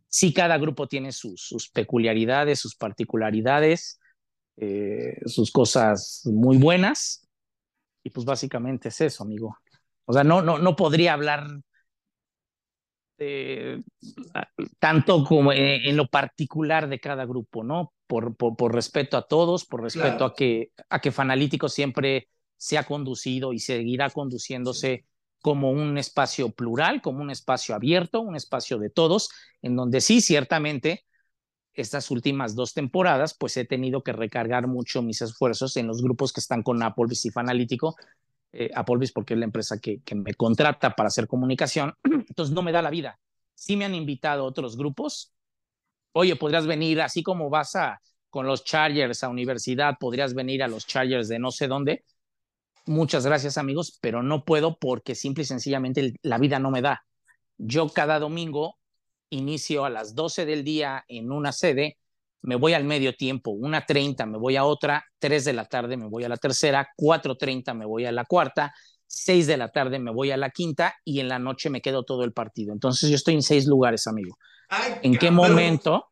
sí 0.08 0.32
cada 0.32 0.60
grupo 0.60 0.88
tiene 0.88 1.12
sus, 1.12 1.41
sus 1.41 1.69
peculiaridades, 1.69 2.60
sus 2.60 2.76
particularidades, 2.76 4.00
eh, 4.58 5.17
sus 5.26 5.52
cosas 5.52 6.21
muy 6.26 6.58
buenas, 6.58 7.28
y 8.04 8.12
pues 8.12 8.26
básicamente 8.26 8.89
es 8.89 9.02
eso, 9.02 9.24
amigo. 9.24 9.58
O 10.06 10.13
sea, 10.13 10.24
no, 10.24 10.43
no, 10.43 10.60
no 10.60 10.76
podría 10.76 11.13
hablar 11.13 11.47
eh, 13.17 13.82
tanto 14.80 15.23
como 15.23 15.54
en, 15.54 15.95
lo 15.95 16.08
particular 16.08 16.88
de 16.89 16.99
cada 16.99 17.26
grupo, 17.26 17.63
¿no? 17.63 17.93
Por, 18.08 18.36
por, 18.36 18.73
respeto 18.73 19.17
a 19.17 19.28
todos, 19.28 19.65
por 19.65 19.82
respeto 19.82 20.26
a, 20.26 20.36
que, 20.36 20.71
a 20.89 20.99
que 20.99 21.12
Fanalítico 21.12 21.69
siempre 21.69 22.28
se 22.58 22.78
ha 22.78 22.84
conducido 22.84 23.54
y 23.54 23.60
seguirá 23.60 24.10
conduciéndose 24.10 25.06
como 25.41 25.71
un 25.71 25.97
espacio 25.97 26.52
plural, 26.52 27.02
como 27.02 27.21
un 27.21 27.30
espacio 27.30 27.76
abierto, 27.76 28.21
un 28.21 28.36
espacio 28.36 28.78
de 28.78 28.89
todos, 28.89 29.30
en 29.62 29.76
donde 29.76 29.99
sí, 29.99 30.21
ciertamente, 30.21 31.06
estas 31.73 32.12
últimas 32.12 32.56
dos 32.56 32.73
temporadas, 32.73 33.36
pues 33.38 33.58
he 33.58 33.65
tenido 33.65 34.04
que 34.04 34.13
recargar 34.13 34.67
mucho 34.67 35.02
mis 35.02 35.21
esfuerzos 35.21 35.76
en 35.76 35.88
los 35.88 36.02
grupos 36.02 36.32
que 36.32 36.39
están 36.39 36.63
con 36.63 36.82
Applebee's 36.82 37.26
y 37.26 37.32
Fanalítico, 37.32 37.95
eh, 38.54 38.70
Applebee's 38.74 39.12
porque 39.12 39.34
es 39.34 39.39
la 39.39 39.46
empresa 39.46 39.80
que, 39.80 40.02
me 40.16 40.34
contrata 40.36 40.92
para 40.92 41.08
hacer 41.08 41.28
comunicación, 41.28 41.94
entonces 42.04 42.54
no 42.54 42.62
me 42.62 42.72
da 42.72 42.82
la 42.82 42.89
vida. 42.89 43.20
Sí 43.56 43.76
me 43.76 43.86
han 43.86 43.96
invitado 43.96 44.46
otros 44.46 44.78
grupos. 44.78 45.34
Oye, 46.13 46.36
podrías 46.36 46.68
venir, 46.68 47.02
así 47.02 47.24
como 47.24 47.50
vas 47.50 47.76
a 47.76 48.00
con 48.30 48.48
los 48.48 48.63
Chargers 48.63 49.24
a 49.24 49.30
universidad, 49.30 49.98
podrías 50.00 50.34
venir 50.34 50.63
a 50.63 50.68
los 50.68 50.88
Chargers 50.88 51.28
de 51.28 51.39
no 51.39 51.52
sé 51.52 51.68
dónde. 51.68 52.04
Muchas 52.86 53.26
gracias, 53.26 53.58
amigos, 53.58 53.98
pero 54.02 54.24
no 54.24 54.44
puedo 54.44 54.78
porque 54.78 55.16
simple 55.16 55.44
y 55.44 55.46
sencillamente 55.46 56.13
la 56.22 56.38
vida 56.38 56.60
no 56.60 56.72
me 56.72 56.82
da. 56.82 57.06
Yo 57.58 57.89
cada 57.89 58.20
domingo 58.20 58.78
inicio 59.30 59.86
a 59.86 59.89
las 59.89 60.16
12 60.16 60.46
del 60.46 60.63
día 60.63 61.06
en 61.08 61.32
una 61.32 61.52
sede 61.52 61.98
me 62.43 62.56
voy 62.56 62.73
al 62.73 62.84
medio 62.84 63.15
tiempo, 63.15 63.51
una 63.51 63.86
30 63.86 64.25
me 64.25 64.38
voy 64.38 64.58
a 64.58 64.65
otra, 64.65 65.06
3 65.19 65.45
de 65.45 65.53
la 65.53 65.65
tarde 65.65 65.97
me 65.97 66.08
voy 66.08 66.25
a 66.25 66.29
la 66.29 66.38
tercera, 66.38 66.89
4.30 66.97 67.73
me 67.73 67.86
voy 67.86 68.06
a 68.06 68.12
la 68.12 68.25
cuarta, 68.25 68.73
6 69.08 69.47
de 69.47 69.58
la 69.58 69.69
tarde 69.69 69.97
me 69.97 70.12
voy 70.12 70.32
a 70.32 70.38
la 70.38 70.49
quinta 70.49 70.93
y 71.06 71.21
en 71.21 71.29
la 71.29 71.39
noche 71.39 71.69
me 71.69 71.82
quedo 71.82 72.03
todo 72.03 72.23
el 72.23 72.34
partido. 72.34 72.73
Entonces 72.73 73.10
yo 73.10 73.15
estoy 73.15 73.36
en 73.36 73.41
seis 73.41 73.65
lugares, 73.65 74.08
amigo. 74.08 74.38
¿En 75.01 75.17
qué 75.17 75.32
momento, 75.32 76.12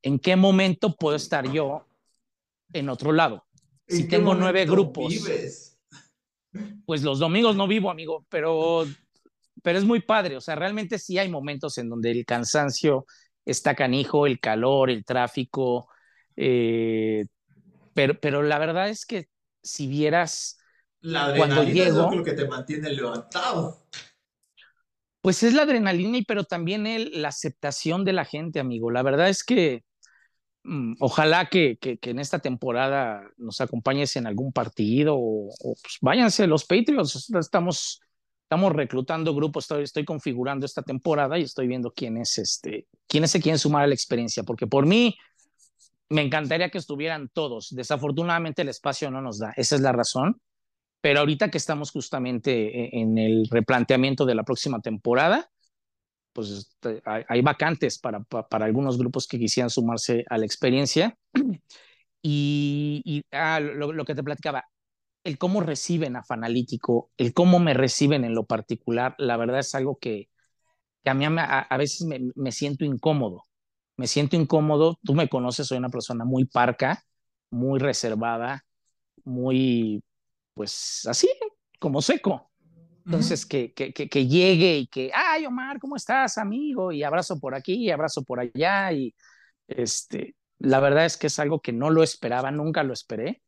en 0.00 0.18
qué 0.18 0.34
momento 0.34 0.94
puedo 0.96 1.16
estar 1.16 1.50
yo 1.52 1.86
en 2.72 2.88
otro 2.88 3.12
lado? 3.12 3.44
Si 3.86 4.08
tengo 4.08 4.34
nueve 4.34 4.64
grupos. 4.64 5.12
Pues 6.86 7.02
los 7.02 7.18
domingos 7.18 7.54
no 7.54 7.68
vivo, 7.68 7.90
amigo, 7.90 8.24
pero, 8.30 8.86
pero 9.62 9.78
es 9.78 9.84
muy 9.84 10.00
padre. 10.00 10.36
O 10.36 10.40
sea, 10.40 10.54
realmente 10.54 10.98
sí 10.98 11.18
hay 11.18 11.28
momentos 11.28 11.76
en 11.76 11.90
donde 11.90 12.12
el 12.12 12.24
cansancio 12.24 13.04
está 13.46 13.74
canijo, 13.74 14.26
el 14.26 14.40
calor, 14.40 14.90
el 14.90 15.04
tráfico, 15.04 15.88
eh, 16.36 17.24
pero, 17.94 18.20
pero 18.20 18.42
la 18.42 18.58
verdad 18.58 18.90
es 18.90 19.06
que 19.06 19.28
si 19.62 19.86
vieras 19.86 20.58
la 21.00 21.34
cuando 21.36 21.62
llego, 21.62 22.10
es 22.10 22.16
lo 22.16 22.24
que 22.24 22.32
te 22.32 22.46
mantiene 22.46 22.90
levantado. 22.90 23.86
Pues 25.22 25.42
es 25.42 25.54
la 25.54 25.62
adrenalina, 25.62 26.18
y 26.18 26.24
pero 26.24 26.44
también 26.44 26.86
el, 26.86 27.22
la 27.22 27.28
aceptación 27.28 28.04
de 28.04 28.12
la 28.12 28.24
gente, 28.24 28.60
amigo. 28.60 28.90
La 28.90 29.02
verdad 29.02 29.28
es 29.28 29.44
que 29.44 29.84
mm, 30.64 30.94
ojalá 31.00 31.48
que, 31.48 31.78
que, 31.78 31.98
en 32.02 32.18
esta 32.18 32.38
temporada 32.40 33.22
nos 33.36 33.60
acompañes 33.60 34.14
en 34.16 34.26
algún 34.26 34.52
partido 34.52 35.16
o, 35.18 35.50
pues 35.60 35.98
váyanse 36.00 36.46
los 36.46 36.64
Patriots. 36.64 37.30
Estamos 37.34 38.00
estamos 38.46 38.72
reclutando 38.72 39.34
grupos, 39.34 39.64
estoy, 39.64 39.82
estoy, 39.82 40.04
configurando 40.04 40.66
esta 40.66 40.82
temporada 40.82 41.36
y 41.36 41.42
estoy 41.42 41.66
viendo 41.66 41.90
quiénes 41.90 42.38
este, 42.38 42.86
quiénes 43.08 43.32
se 43.32 43.40
quieren 43.40 43.58
sumar 43.58 43.82
a 43.82 43.86
la 43.88 43.94
experiencia, 43.94 44.44
porque 44.44 44.68
por 44.68 44.86
mí 44.86 45.16
me 46.08 46.22
encantaría 46.22 46.70
que 46.70 46.78
estuvieran 46.78 47.28
todos. 47.32 47.74
Desafortunadamente 47.74 48.62
el 48.62 48.68
espacio 48.68 49.10
no 49.10 49.20
nos 49.20 49.40
da, 49.40 49.52
esa 49.56 49.74
es 49.74 49.80
la 49.82 49.90
razón. 49.90 50.40
Pero 51.00 51.20
ahorita 51.20 51.50
que 51.50 51.58
estamos 51.58 51.90
justamente 51.90 52.52
e, 52.52 53.00
en 53.00 53.18
el 53.18 53.48
replanteamiento 53.50 54.24
de 54.24 54.34
la 54.36 54.44
próxima 54.44 54.80
temporada, 54.80 55.50
pues 56.32 56.50
este, 56.50 57.02
hay, 57.04 57.42
vacantes 57.42 57.98
para, 57.98 58.20
para, 58.20 58.64
algunos 58.64 58.96
grupos 58.96 59.26
que 59.26 59.38
quisieran 59.38 59.70
sumarse 59.70 60.24
a 60.28 60.38
la 60.38 60.46
experiencia. 60.46 61.16
Y, 62.28 63.02
y 63.04 63.22
ah, 63.30 63.60
lo, 63.60 64.04
que 64.04 64.16
te 64.16 64.24
platicaba, 64.24 64.64
el 65.26 65.38
cómo 65.38 65.60
reciben 65.60 66.16
a 66.16 66.22
Fanalítico, 66.22 67.10
el 67.16 67.34
cómo 67.34 67.58
me 67.58 67.74
reciben 67.74 68.24
en 68.24 68.34
lo 68.34 68.46
particular, 68.46 69.16
la 69.18 69.36
verdad 69.36 69.58
es 69.58 69.74
algo 69.74 69.98
que, 69.98 70.30
que 71.02 71.10
a 71.10 71.14
mí 71.14 71.24
a, 71.26 71.76
veces 71.76 72.06
me, 72.36 72.52
siento 72.52 72.84
incómodo. 72.84 73.42
Me 73.96 74.06
siento 74.06 74.36
incómodo, 74.36 74.98
tú 75.02 75.14
me 75.14 75.28
conoces, 75.28 75.66
soy 75.66 75.78
una 75.78 75.88
persona 75.88 76.24
muy 76.24 76.44
parca, 76.44 77.02
muy 77.50 77.80
reservada, 77.80 78.64
muy, 79.24 80.02
pues 80.54 81.06
así, 81.08 81.28
como 81.80 82.02
seco. 82.02 82.50
Entonces, 83.04 83.46
que, 83.46 83.72
que, 83.72 83.92
que, 83.92 84.26
llegue 84.26 84.78
y 84.78 84.86
que, 84.88 85.10
ay, 85.14 85.46
Omar, 85.46 85.78
¿cómo 85.78 85.96
estás, 85.96 86.38
amigo? 86.38 86.92
Y 86.92 87.02
abrazo 87.04 87.38
por 87.38 87.54
aquí, 87.54 87.74
y 87.74 87.90
abrazo 87.90 88.22
por 88.24 88.40
allá. 88.40 88.92
Y 88.92 89.14
este, 89.68 90.36
la 90.58 90.80
verdad 90.80 91.04
es 91.04 91.16
que 91.16 91.28
es 91.28 91.38
algo 91.38 91.60
que 91.60 91.72
no 91.72 91.90
lo 91.90 92.02
esperaba, 92.02 92.50
nunca 92.50 92.82
lo 92.82 92.92
esperé. 92.92 93.42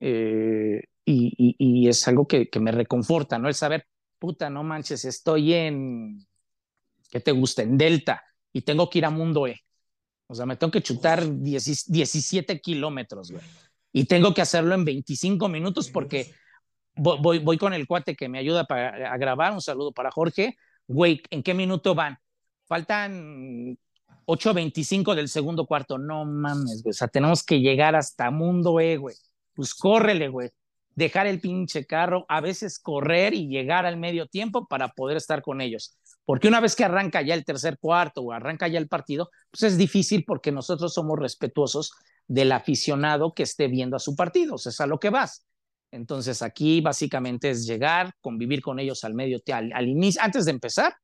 Eh, 0.00 0.82
y, 1.10 1.88
es 1.88 2.06
algo 2.06 2.26
que, 2.26 2.48
me 2.60 2.72
reconforta, 2.72 3.38
¿no? 3.38 3.48
El 3.48 3.54
saber, 3.54 3.86
puta, 4.18 4.50
no 4.50 4.62
manches, 4.62 5.04
estoy 5.04 5.54
en, 5.54 6.26
¿qué 7.10 7.20
te 7.20 7.32
gusta? 7.32 7.62
En 7.62 7.78
Delta 7.78 8.22
y 8.52 8.62
tengo 8.62 8.90
que 8.90 8.98
ir 8.98 9.04
a 9.04 9.10
Mundo 9.10 9.46
E. 9.46 9.60
O 10.26 10.34
sea, 10.34 10.44
me 10.44 10.56
tengo 10.56 10.70
que 10.70 10.82
chutar 10.82 11.22
17 11.26 12.60
kilómetros, 12.60 13.30
güey. 13.30 13.42
Y 13.92 14.04
tengo 14.04 14.34
que 14.34 14.42
hacerlo 14.42 14.74
en 14.74 14.84
25 14.84 15.48
minutos 15.48 15.90
porque 15.90 16.34
voy, 16.94 17.38
voy, 17.38 17.56
con 17.56 17.72
el 17.72 17.86
cuate 17.86 18.14
que 18.14 18.28
me 18.28 18.38
ayuda 18.38 18.64
para, 18.64 19.10
a 19.10 19.16
grabar. 19.16 19.52
Un 19.52 19.62
saludo 19.62 19.92
para 19.92 20.10
Jorge. 20.10 20.56
Güey, 20.86 21.22
¿en 21.30 21.42
qué 21.42 21.54
minuto 21.54 21.94
van? 21.94 22.18
Faltan 22.66 23.78
8.25 24.26 25.14
del 25.14 25.30
segundo 25.30 25.66
cuarto. 25.66 25.96
No 25.96 26.26
mames, 26.26 26.82
güey. 26.82 26.90
O 26.90 26.94
sea, 26.94 27.08
tenemos 27.08 27.42
que 27.42 27.60
llegar 27.60 27.96
hasta 27.96 28.30
Mundo 28.30 28.78
E, 28.78 28.98
güey. 28.98 29.16
Pues 29.54 29.74
córrele, 29.74 30.28
güey. 30.28 30.50
Dejar 30.98 31.28
el 31.28 31.38
pinche 31.38 31.86
carro, 31.86 32.26
a 32.28 32.40
veces 32.40 32.80
correr 32.80 33.32
y 33.32 33.46
llegar 33.46 33.86
al 33.86 33.98
medio 33.98 34.26
tiempo 34.26 34.66
para 34.66 34.88
poder 34.88 35.16
estar 35.16 35.42
con 35.42 35.60
ellos. 35.60 35.96
Porque 36.24 36.48
una 36.48 36.58
vez 36.58 36.74
que 36.74 36.84
arranca 36.84 37.22
ya 37.22 37.34
el 37.34 37.44
tercer 37.44 37.78
cuarto 37.78 38.22
o 38.22 38.32
arranca 38.32 38.66
ya 38.66 38.80
el 38.80 38.88
partido, 38.88 39.30
pues 39.52 39.62
es 39.62 39.78
difícil 39.78 40.24
porque 40.26 40.50
nosotros 40.50 40.92
somos 40.92 41.16
respetuosos 41.16 41.92
del 42.26 42.50
aficionado 42.50 43.32
que 43.32 43.44
esté 43.44 43.68
viendo 43.68 43.94
a 43.94 44.00
su 44.00 44.16
partido, 44.16 44.56
es 44.56 44.80
a 44.80 44.88
lo 44.88 44.98
que 44.98 45.10
vas. 45.10 45.46
Entonces 45.92 46.42
aquí 46.42 46.80
básicamente 46.80 47.50
es 47.50 47.64
llegar, 47.64 48.10
convivir 48.20 48.60
con 48.60 48.80
ellos 48.80 49.04
al 49.04 49.14
medio 49.14 49.38
al, 49.52 49.86
inicio, 49.86 50.20
antes 50.20 50.46
de 50.46 50.50
empezar, 50.50 50.96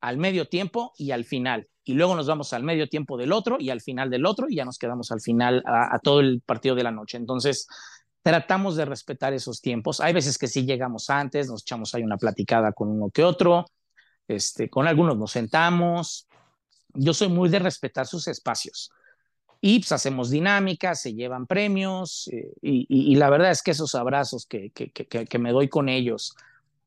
al 0.00 0.16
medio 0.16 0.48
tiempo 0.48 0.92
y 0.98 1.12
al 1.12 1.24
final. 1.24 1.68
Y 1.84 1.94
luego 1.94 2.16
nos 2.16 2.26
vamos 2.26 2.52
al 2.52 2.64
medio 2.64 2.88
tiempo 2.88 3.16
del 3.16 3.30
otro 3.30 3.56
y 3.60 3.70
al 3.70 3.80
final 3.80 4.10
del 4.10 4.26
otro 4.26 4.46
y 4.48 4.56
ya 4.56 4.64
nos 4.64 4.78
quedamos 4.78 5.12
al 5.12 5.20
final 5.20 5.62
a 5.64 6.00
todo 6.02 6.18
el 6.18 6.42
partido 6.44 6.74
de 6.74 6.82
la 6.82 6.90
noche. 6.90 7.16
Entonces 7.16 7.68
tratamos 8.28 8.76
de 8.76 8.84
respetar 8.84 9.32
esos 9.32 9.62
tiempos. 9.62 10.00
Hay 10.00 10.12
veces 10.12 10.36
que 10.36 10.48
sí 10.48 10.66
llegamos 10.66 11.08
antes, 11.08 11.48
nos 11.48 11.62
echamos 11.62 11.94
ahí 11.94 12.02
una 12.02 12.18
platicada 12.18 12.72
con 12.72 12.88
uno 12.88 13.08
que 13.08 13.24
otro, 13.24 13.64
este, 14.28 14.68
con 14.68 14.86
algunos 14.86 15.16
nos 15.16 15.30
sentamos. 15.30 16.28
Yo 16.92 17.14
soy 17.14 17.28
muy 17.28 17.48
de 17.48 17.58
respetar 17.58 18.06
sus 18.06 18.28
espacios. 18.28 18.90
Y 19.62 19.78
pues 19.78 19.92
hacemos 19.92 20.28
dinámicas, 20.28 21.00
se 21.00 21.14
llevan 21.14 21.46
premios 21.46 22.28
eh, 22.30 22.52
y, 22.60 22.80
y, 22.90 23.12
y, 23.12 23.14
la 23.14 23.30
verdad 23.30 23.50
es 23.50 23.62
que 23.62 23.70
esos 23.70 23.94
abrazos 23.94 24.44
que, 24.44 24.72
que, 24.72 24.90
que, 24.90 25.06
que, 25.06 25.38
me 25.38 25.50
doy 25.50 25.70
con 25.70 25.88
ellos, 25.88 26.36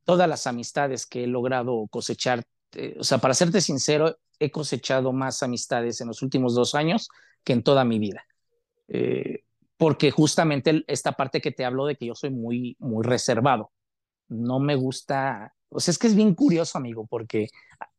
todas 0.05 0.29
las 0.29 0.45
amistades 0.45 1.07
que 1.07 1.23
he 1.23 1.27
logrado 1.27 1.87
cosechar, 1.89 2.43
eh, 2.73 2.97
o 2.99 3.03
sea, 3.03 3.17
para 3.17 3.33
serte 3.33 3.61
sincero, 3.61 4.15
he 4.37 4.51
cosechado 4.51 5.11
más 5.11 5.41
amistades 5.41 6.01
en 6.01 6.07
los 6.07 6.21
últimos 6.21 6.53
dos 6.53 6.75
años 6.75 7.09
que 7.43 7.53
en 7.53 7.63
toda 7.63 7.83
mi 7.83 7.97
vida. 7.97 8.27
Eh, 8.89 9.43
porque 9.81 10.11
justamente 10.11 10.83
esta 10.85 11.13
parte 11.13 11.41
que 11.41 11.51
te 11.51 11.65
hablo 11.65 11.87
de 11.87 11.95
que 11.95 12.05
yo 12.05 12.13
soy 12.13 12.29
muy, 12.29 12.75
muy 12.77 13.03
reservado. 13.03 13.71
No 14.29 14.59
me 14.59 14.75
gusta 14.75 15.55
o 15.71 15.79
sea, 15.79 15.91
es 15.91 15.97
que 15.97 16.07
es 16.07 16.15
bien 16.15 16.35
curioso, 16.35 16.77
amigo, 16.77 17.07
porque 17.07 17.49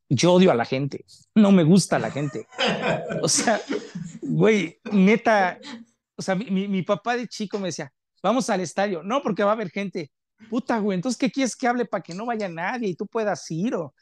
yo 0.09 0.35
odio 0.35 0.53
a 0.53 0.55
la 0.55 0.67
gente, 0.67 1.05
no 1.35 1.53
me 1.53 1.65
gusta 1.65 1.99
la 1.99 2.11
gente. 2.11 2.47
O 3.23 3.29
sea, 3.29 3.61
güey, 4.21 4.79
neta, 4.93 5.59
o 6.15 6.23
sea, 6.23 6.35
mi, 6.35 6.69
mi, 6.69 6.83
papá 6.83 7.17
de 7.17 7.27
chico 7.27 7.59
me 7.59 7.69
decía, 7.69 7.91
vamos 8.23 8.51
al 8.51 8.61
estadio, 8.61 9.03
no, 9.03 9.23
porque 9.23 9.43
va 9.43 9.51
a 9.51 9.55
haber 9.55 9.71
gente. 9.71 10.13
Puta, 10.51 10.79
güey, 10.79 10.97
entonces, 10.97 11.19
¿qué 11.19 11.31
quieres 11.31 11.57
que 11.57 11.67
hable 11.67 11.87
para 11.87 12.03
que 12.03 12.15
no 12.15 12.27
vaya 12.27 12.49
nadie 12.49 12.91
y 12.91 12.95
tú 12.95 13.07
puedas 13.07 13.51
ir? 13.51 13.75
O... 13.75 13.95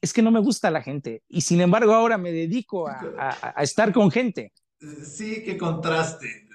Es 0.00 0.12
que 0.12 0.22
no 0.22 0.30
me 0.30 0.40
gusta 0.40 0.70
la 0.70 0.82
gente 0.82 1.22
y 1.28 1.42
sin 1.42 1.60
embargo 1.60 1.92
ahora 1.92 2.16
me 2.16 2.32
dedico 2.32 2.88
a, 2.88 2.98
a, 3.54 3.62
estar 3.62 3.92
con 3.92 4.10
gente. 4.10 4.52
Sí, 5.04 5.42
qué 5.44 5.58
contraste. 5.58 6.47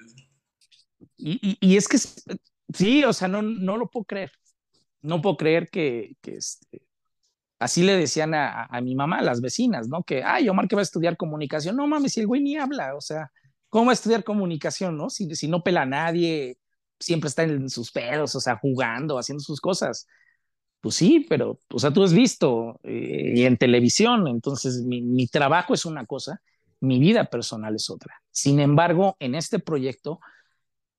Y, 1.16 1.56
y, 1.60 1.76
es 1.76 1.88
que, 1.88 1.98
sí, 1.98 3.04
o 3.04 3.12
sea, 3.12 3.28
no, 3.28 3.42
no 3.42 3.76
lo 3.76 3.88
puedo 3.88 4.04
creer 4.04 4.32
no 5.04 5.20
puedo 5.20 5.36
creer 5.36 5.68
que, 5.70 6.16
que 6.22 6.36
este, 6.36 6.82
así 7.58 7.82
le 7.84 7.96
decían 7.96 8.34
a, 8.34 8.64
a, 8.64 8.80
mi 8.80 8.94
mamá, 8.94 9.18
a 9.18 9.22
las 9.22 9.40
vecinas, 9.40 9.86
¿no? 9.88 10.02
Que, 10.02 10.24
ay, 10.24 10.48
Omar 10.48 10.66
que 10.66 10.76
va 10.76 10.82
a 10.82 10.82
estudiar 10.82 11.16
comunicación. 11.16 11.76
No 11.76 11.86
mames, 11.86 12.14
si 12.14 12.20
el 12.20 12.26
güey 12.26 12.42
ni 12.42 12.56
habla, 12.56 12.96
o 12.96 13.00
sea, 13.00 13.30
¿cómo 13.68 13.86
va 13.86 13.92
a 13.92 13.94
estudiar 13.94 14.24
comunicación, 14.24 14.96
no? 14.96 15.10
Si, 15.10 15.32
si 15.36 15.46
no 15.46 15.62
pela 15.62 15.82
a 15.82 15.86
nadie, 15.86 16.58
siempre 16.98 17.28
está 17.28 17.42
en 17.44 17.68
sus 17.68 17.92
pedos, 17.92 18.34
o 18.34 18.40
sea, 18.40 18.56
jugando, 18.56 19.18
haciendo 19.18 19.42
sus 19.44 19.60
cosas. 19.60 20.06
Pues 20.80 20.96
sí, 20.96 21.26
pero, 21.28 21.60
o 21.70 21.78
sea, 21.78 21.92
tú 21.92 22.02
has 22.02 22.14
visto 22.14 22.80
eh, 22.82 23.34
y 23.36 23.44
en 23.44 23.58
televisión, 23.58 24.26
entonces 24.26 24.82
mi, 24.84 25.02
mi 25.02 25.26
trabajo 25.28 25.74
es 25.74 25.84
una 25.84 26.06
cosa, 26.06 26.40
mi 26.80 26.98
vida 26.98 27.26
personal 27.26 27.74
es 27.74 27.90
otra. 27.90 28.22
Sin 28.30 28.58
embargo, 28.58 29.16
en 29.20 29.34
este 29.34 29.58
proyecto 29.58 30.20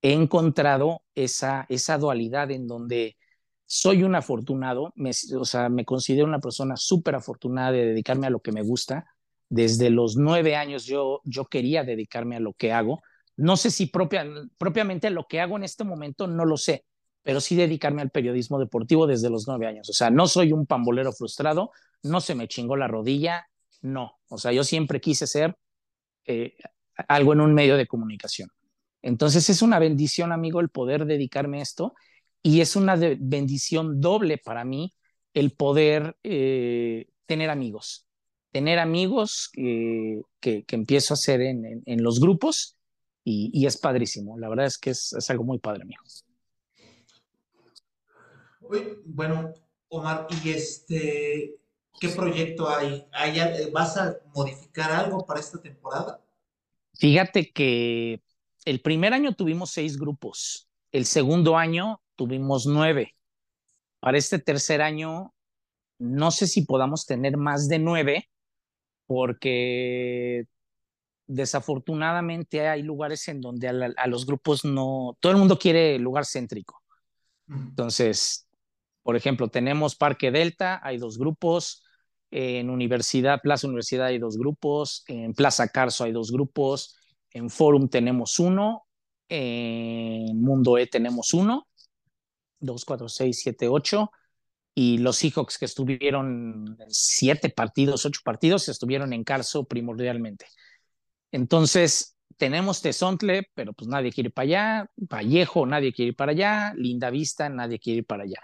he 0.05 0.13
encontrado 0.13 1.01
esa, 1.15 1.65
dualidad 1.99 2.51
en 2.51 2.67
donde 2.67 3.17
soy 3.65 4.03
un 4.03 4.13
afortunado, 4.13 4.93
me, 4.95 5.09
o 5.35 5.45
sea, 5.45 5.67
me 5.69 5.83
considero 5.83 6.27
una 6.27 6.39
persona 6.39 6.77
súper 6.77 7.15
afortunada 7.15 7.71
de 7.71 7.87
dedicarme 7.87 8.27
a 8.27 8.29
lo 8.29 8.39
que 8.39 8.51
me 8.51 8.61
gusta. 8.61 9.07
Desde 9.49 9.89
los 9.89 10.15
nueve 10.15 10.55
años 10.55 10.85
yo, 10.85 11.21
quería 11.49 11.83
dedicarme 11.83 12.35
a 12.35 12.39
lo 12.39 12.53
que 12.53 12.71
hago. 12.71 13.01
No 13.35 13.57
sé 13.57 13.71
si 13.71 13.87
propia, 13.87 14.27
propiamente 14.59 15.09
lo 15.09 15.25
que 15.27 15.41
hago 15.41 15.57
en 15.57 15.63
este 15.63 15.83
momento, 15.83 16.27
no 16.27 16.45
lo 16.45 16.57
sé, 16.57 16.85
pero 17.23 17.41
sí 17.41 17.55
dedicarme 17.55 18.03
al 18.03 18.11
periodismo 18.11 18.59
deportivo 18.59 19.07
desde 19.07 19.31
los 19.31 19.47
nueve 19.47 19.65
años. 19.65 19.89
O 19.89 19.93
sea, 19.93 20.11
no 20.11 20.27
soy 20.27 20.53
un 20.53 20.67
pambolero 20.67 21.11
frustrado, 21.13 21.71
no 22.03 22.21
se 22.21 22.35
me 22.35 22.47
chingó 22.47 22.75
la 22.77 22.87
rodilla, 22.87 23.47
no. 23.81 24.19
O 24.27 24.37
sea, 24.37 24.51
yo 24.51 24.63
siempre 24.63 25.01
quise 25.01 25.25
ser 25.25 25.57
eh, 26.25 26.53
algo 27.07 27.33
en 27.33 27.41
un 27.41 27.55
medio 27.55 27.75
de 27.75 27.87
comunicación. 27.87 28.49
Entonces 29.05 29.51
es 29.51 29.61
una 29.61 29.77
bendición, 29.77 30.31
amigo, 30.31 30.59
el 30.59 30.69
poder 30.69 31.05
dedicarme 31.05 31.59
a 31.59 31.61
esto 31.61 31.93
y 32.41 32.61
es 32.61 32.75
una 32.75 32.95
bendición 32.95 34.01
doble 34.01 34.39
para 34.39 34.65
mí 34.65 34.95
el 35.35 35.51
poder 35.51 36.17
eh, 36.23 37.07
tener 37.27 37.51
amigos, 37.51 38.07
tener 38.51 38.79
amigos 38.79 39.51
eh, 39.57 40.23
que, 40.39 40.63
que, 40.63 40.75
empiezo 40.75 41.13
a 41.13 41.17
hacer 41.17 41.41
en, 41.41 41.65
en, 41.65 41.83
en 41.85 42.01
los 42.01 42.19
grupos 42.19 42.77
y, 43.23 43.51
y, 43.53 43.67
es 43.67 43.77
padrísimo. 43.77 44.39
La 44.39 44.49
verdad 44.49 44.65
es 44.65 44.79
que 44.79 44.89
es, 44.89 45.13
es 45.13 45.29
algo 45.29 45.43
muy 45.43 45.59
padre 45.59 45.85
mío. 45.85 45.99
Bueno, 49.05 49.53
Omar, 49.89 50.25
¿y 50.43 50.49
este 50.49 51.59
qué 51.99 52.09
proyecto 52.09 52.67
hay? 52.67 53.05
¿hay? 53.11 53.69
¿Vas 53.71 53.97
a 53.97 54.17
modificar 54.33 54.91
algo 54.91 55.23
para 55.27 55.39
esta 55.39 55.61
temporada? 55.61 56.19
Fíjate 56.95 57.51
que 57.51 58.24
el 58.65 58.81
primer 58.81 59.13
año 59.13 59.33
tuvimos 59.33 59.71
seis 59.71 59.97
grupos. 59.97 60.67
El 60.91 61.05
segundo 61.05 61.57
año 61.57 62.01
tuvimos 62.15 62.65
nueve. 62.65 63.15
Para 63.99 64.17
este 64.17 64.39
tercer 64.39 64.81
año, 64.81 65.33
no 65.99 66.31
sé 66.31 66.47
si 66.47 66.65
podamos 66.65 67.05
tener 67.05 67.37
más 67.37 67.67
de 67.67 67.79
nueve, 67.79 68.29
porque 69.05 70.45
desafortunadamente 71.27 72.67
hay 72.67 72.83
lugares 72.83 73.27
en 73.27 73.41
donde 73.41 73.67
a, 73.67 73.73
la, 73.73 73.93
a, 73.97 74.07
los 74.07 74.25
grupos 74.25 74.63
no, 74.63 75.17
todo 75.19 75.31
el 75.31 75.37
mundo 75.37 75.57
quiere 75.57 75.97
lugar 75.99 76.25
céntrico. 76.25 76.81
Entonces, 77.47 78.47
por 79.03 79.15
ejemplo, 79.15 79.49
tenemos 79.49 79.95
Parque 79.95 80.31
Delta, 80.31 80.79
hay 80.83 80.97
dos 80.97 81.17
grupos, 81.17 81.83
en 82.31 82.69
Universidad, 82.69 83.41
Plaza 83.41 83.67
Universidad 83.67 84.07
hay 84.07 84.19
dos 84.19 84.37
grupos, 84.37 85.03
en 85.07 85.33
Plaza 85.33 85.67
Carso 85.67 86.03
hay 86.03 86.11
dos 86.11 86.31
grupos, 86.31 86.97
en 87.35 87.49
Forum 87.49 87.89
tenemos 87.89 88.39
uno, 88.39 88.87
en 89.27 90.41
Mundo 90.41 90.77
E 90.77 90.87
tenemos 90.87 91.33
uno, 91.33 91.67
2, 92.59 92.85
4, 92.85 93.09
6, 93.09 93.39
7, 93.41 93.67
8. 93.67 94.11
Y 94.73 94.99
los 94.99 95.17
Seahawks 95.17 95.57
que 95.57 95.65
estuvieron 95.65 96.77
siete 96.87 97.49
partidos, 97.49 98.05
ocho 98.05 98.21
partidos, 98.23 98.67
estuvieron 98.69 99.13
en 99.13 99.23
Carso 99.23 99.65
primordialmente. 99.65 100.45
Entonces, 101.31 102.17
tenemos 102.37 102.81
Tezontle, 102.81 103.49
pero 103.53 103.73
pues 103.73 103.89
nadie 103.89 104.11
quiere 104.11 104.29
ir 104.29 104.33
para 104.33 104.43
allá. 104.45 104.89
Vallejo, 104.95 105.65
nadie 105.65 105.93
quiere 105.93 106.09
ir 106.09 106.15
para 106.15 106.31
allá. 106.31 106.73
Linda 106.75 107.09
Vista, 107.09 107.49
nadie 107.49 107.79
quiere 107.79 107.99
ir 107.99 108.05
para 108.05 108.23
allá. 108.23 108.39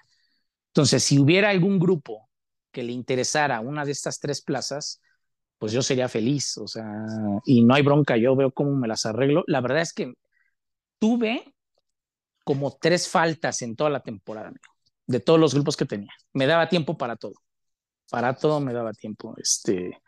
Entonces, 0.68 1.04
si 1.04 1.18
hubiera 1.18 1.50
algún 1.50 1.80
grupo 1.80 2.30
que 2.72 2.84
le 2.84 2.92
interesara 2.92 3.62
una 3.62 3.86
de 3.86 3.92
estas 3.92 4.20
tres 4.20 4.42
plazas, 4.42 5.02
pues 5.62 5.74
yo 5.74 5.84
sería 5.84 6.10
feliz, 6.10 6.58
o 6.58 6.68
sea, 6.68 6.92
y 7.46 7.64
no 7.64 7.76
hay 7.76 7.84
bronca, 7.84 8.18
yo 8.18 8.36
veo 8.36 8.50
cómo 8.52 8.76
me 8.76 8.88
las 8.88 9.06
arreglo. 9.06 9.44
La 9.46 9.62
verdad 9.62 9.84
es 9.84 9.94
que 9.94 10.12
tuve 10.98 11.54
como 12.44 12.76
tres 12.82 13.08
faltas 13.08 13.62
en 13.62 13.76
toda 13.76 13.92
la 13.92 14.00
temporada, 14.00 14.52
de 15.06 15.20
todos 15.20 15.40
los 15.40 15.54
grupos 15.54 15.78
que 15.78 15.86
tenía. 15.86 16.10
Me 16.34 16.48
daba 16.48 16.68
tiempo 16.68 16.98
para 16.98 17.16
todo. 17.16 17.36
Para 18.10 18.34
todo 18.36 18.60
me 18.60 18.74
daba 18.74 18.92
tiempo. 18.94 19.36
Este, 19.38 20.02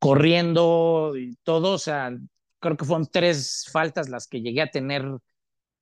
corriendo 0.00 1.12
y 1.16 1.36
todo, 1.44 1.74
o 1.74 1.78
sea, 1.78 2.10
creo 2.58 2.76
que 2.76 2.84
fueron 2.84 3.06
tres 3.06 3.66
faltas 3.70 4.08
las 4.08 4.26
que 4.26 4.40
llegué 4.40 4.62
a 4.62 4.72
tener, 4.72 5.04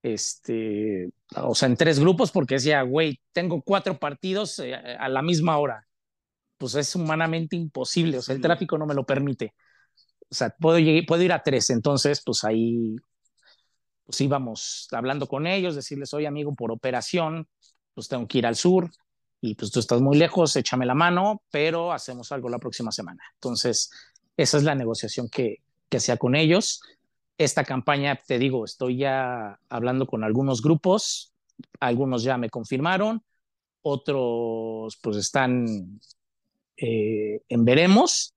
este, 0.03 1.09
o 1.35 1.55
sea, 1.55 1.69
en 1.69 1.79
tres 1.79 1.99
grupos, 1.99 2.31
porque 2.31 2.57
decía, 2.57 2.83
güey, 2.83 3.23
tengo 3.33 3.63
cuatro 3.63 3.99
partidos 3.99 4.59
eh, 4.59 4.75
a 4.75 5.09
la 5.09 5.23
misma 5.23 5.57
hora. 5.57 5.88
Pues 6.59 6.75
es 6.75 6.95
humanamente 6.97 7.57
imposible, 7.57 8.19
o 8.19 8.23
sea, 8.23 8.35
el 8.35 8.41
tráfico 8.43 8.77
no 8.79 8.87
me 8.87 8.95
lo 8.95 9.05
permite. 9.07 9.55
O 10.31 10.35
sea, 10.35 10.51
puedo, 10.51 10.79
puedo 11.07 11.23
ir 11.23 11.33
a 11.33 11.43
tres, 11.43 11.71
entonces, 11.71 12.23
pues 12.25 12.45
ahí 12.45 12.97
pues 14.05 14.21
íbamos 14.23 14.89
hablando 14.93 15.27
con 15.27 15.47
ellos, 15.47 15.75
decirles, 15.75 16.15
oye 16.15 16.27
amigo, 16.27 16.55
por 16.55 16.73
operación, 16.73 17.47
pues 17.95 18.09
tengo 18.09 18.27
que 18.27 18.39
ir 18.39 18.47
al 18.47 18.57
sur. 18.57 18.91
y 19.41 19.55
pues 19.55 19.71
tú 19.71 19.81
estás 19.81 20.01
muy 20.01 20.17
lejos, 20.19 20.57
échame 20.57 20.87
la 20.87 20.95
mano, 20.95 21.43
pero 21.51 21.93
hacemos 21.93 22.33
algo 22.33 22.49
la 22.49 22.59
próxima 22.59 22.91
semana. 22.91 23.23
Entonces, 23.35 23.91
esa 24.37 24.59
es 24.59 24.65
la 24.65 24.75
negociación 24.75 25.29
que, 25.29 25.59
que 25.89 25.99
hacía 25.99 26.17
con 26.17 26.35
ellos. 26.35 26.81
Esta 27.39 27.65
campaña, 27.65 28.17
te 28.17 28.39
digo, 28.39 28.65
estoy 28.65 28.99
ya 28.99 29.61
hablando 29.69 30.07
con 30.07 30.25
algunos 30.25 30.61
grupos, 30.63 31.35
algunos 31.81 32.23
ya 32.25 32.37
me 32.39 32.51
confirmaron, 32.51 33.23
otros 33.83 34.99
pues 35.03 35.17
están 35.19 36.01
eh, 36.81 37.43
en 37.49 37.65
veremos 37.65 38.35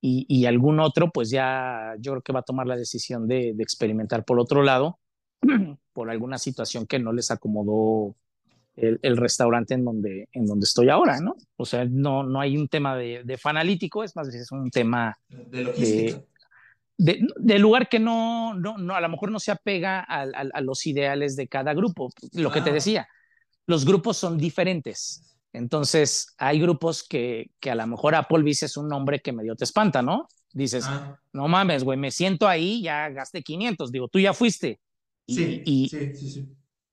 y, 0.00 0.44
algún 0.44 0.80
otro 0.80 1.10
pues 1.10 1.30
ya 1.30 1.94
yo 1.98 2.12
creo 2.12 2.22
que 2.22 2.32
va 2.34 2.40
a 2.40 2.44
tomar 2.44 2.66
la 2.66 2.76
decisión 2.76 3.26
de, 3.26 3.54
de 3.54 3.62
experimentar 3.62 4.24
por 4.26 4.38
otro 4.38 4.62
lado 4.62 4.98
por 5.94 6.10
alguna 6.10 6.36
situación 6.36 6.86
que 6.86 6.98
no 6.98 7.12
les 7.12 7.30
acomodó 7.30 8.14
el, 8.76 9.16
restaurante 9.16 9.74
en 9.74 9.84
donde, 9.84 10.28
en 10.32 10.46
donde 10.46 10.64
estoy 10.64 10.88
ahora, 10.88 11.20
¿no? 11.20 11.36
O 11.56 11.64
sea, 11.64 11.84
no, 11.84 12.24
no 12.24 12.40
hay 12.40 12.56
un 12.56 12.68
tema 12.68 12.96
de, 12.96 13.22
de 13.24 13.38
fanalítico, 13.38 14.02
es 14.02 14.16
más, 14.16 14.28
es 14.34 14.50
un 14.50 14.70
tema 14.70 15.16
de 15.28 15.64
logística. 15.64 16.22
De, 16.96 17.58
lugar 17.58 17.88
que 17.88 17.98
no, 17.98 18.54
no, 18.54 18.78
no, 18.78 18.94
a 18.94 19.00
lo 19.00 19.08
mejor 19.08 19.30
no 19.30 19.40
se 19.40 19.50
apega 19.50 20.00
a, 20.00 20.22
a, 20.22 20.60
los 20.60 20.86
ideales 20.86 21.34
de 21.34 21.48
cada 21.48 21.74
grupo. 21.74 22.10
Lo 22.34 22.52
que 22.52 22.60
te 22.60 22.72
decía, 22.72 23.08
los 23.66 23.84
grupos 23.84 24.16
son 24.16 24.38
diferentes. 24.38 25.33
Entonces, 25.54 26.34
hay 26.36 26.60
grupos 26.60 27.02
que, 27.02 27.50
que 27.60 27.70
a 27.70 27.74
lo 27.74 27.86
mejor 27.86 28.14
Applebee's 28.14 28.64
es 28.64 28.76
un 28.76 28.88
nombre 28.88 29.20
que 29.20 29.32
medio 29.32 29.56
te 29.56 29.64
espanta, 29.64 30.02
¿no? 30.02 30.28
Dices, 30.52 30.84
ah. 30.86 31.18
no 31.32 31.48
mames, 31.48 31.82
güey, 31.82 31.98
me 31.98 32.10
siento 32.10 32.46
ahí, 32.46 32.82
ya 32.82 33.08
gasté 33.08 33.42
500. 33.42 33.90
Digo, 33.90 34.08
tú 34.08 34.18
ya 34.20 34.34
fuiste. 34.34 34.80
sí, 35.26 35.62
sí, 35.64 35.88
sí, 35.88 36.30
sí 36.30 36.48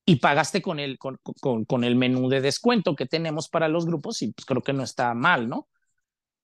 y 0.05 0.17
pagaste 0.17 0.61
con 0.61 0.79
el, 0.79 0.97
con, 0.97 1.19
con, 1.39 1.65
con, 1.65 1.83
el 1.83 1.95
menú 1.95 2.27
de 2.27 2.41
descuento 2.41 2.95
que 2.95 3.05
tenemos 3.05 3.49
para 3.49 3.67
los 3.67 3.85
grupos 3.85 4.21
y 4.21 4.31
pues 4.33 4.45
creo 4.45 4.61
que 4.61 4.73
no 4.73 4.83
está 4.83 5.13
mal, 5.13 5.47
¿no? 5.47 5.67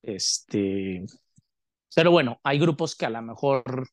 Este, 0.04 1.06
pero 1.96 2.12
bueno, 2.12 2.40
hay 2.44 2.60
grupos 2.60 2.96
que 2.96 3.06
a 3.06 3.10
lo 3.10 3.22
mejor 3.22 3.90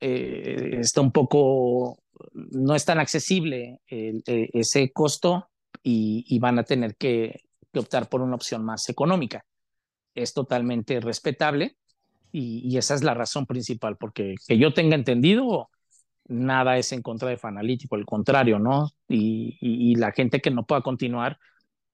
eh, 0.00 0.78
está 0.80 1.00
un 1.00 1.12
poco, 1.12 1.98
no 2.34 2.74
es 2.74 2.84
tan 2.84 2.98
accesible 2.98 3.80
el, 3.88 4.22
eh, 4.26 4.48
ese 4.52 4.92
costo 4.92 5.50
y, 5.82 6.38
van 6.38 6.58
a 6.58 6.64
tener 6.64 6.96
que, 6.96 7.40
optar 7.74 8.08
por 8.08 8.22
una 8.22 8.34
opción 8.34 8.64
más 8.64 8.88
económica. 8.88 9.44
Es 10.14 10.34
totalmente 10.34 11.00
respetable 11.00 11.76
y, 12.32 12.60
y, 12.68 12.76
esa 12.78 12.94
es 12.94 13.04
la 13.04 13.14
razón 13.14 13.46
principal, 13.46 13.96
porque 13.96 14.34
que 14.46 14.58
yo 14.58 14.74
tenga 14.74 14.96
entendido, 14.96 15.70
nada 16.28 16.78
es 16.78 16.92
en 16.92 17.02
contra 17.02 17.28
de 17.28 17.36
Fanalítico, 17.36 17.96
al 17.96 18.04
contrario, 18.04 18.58
¿no? 18.58 18.90
Y, 19.08 19.94
la 19.96 20.12
gente 20.12 20.40
que 20.40 20.50
no 20.50 20.64
pueda 20.64 20.82
continuar, 20.82 21.38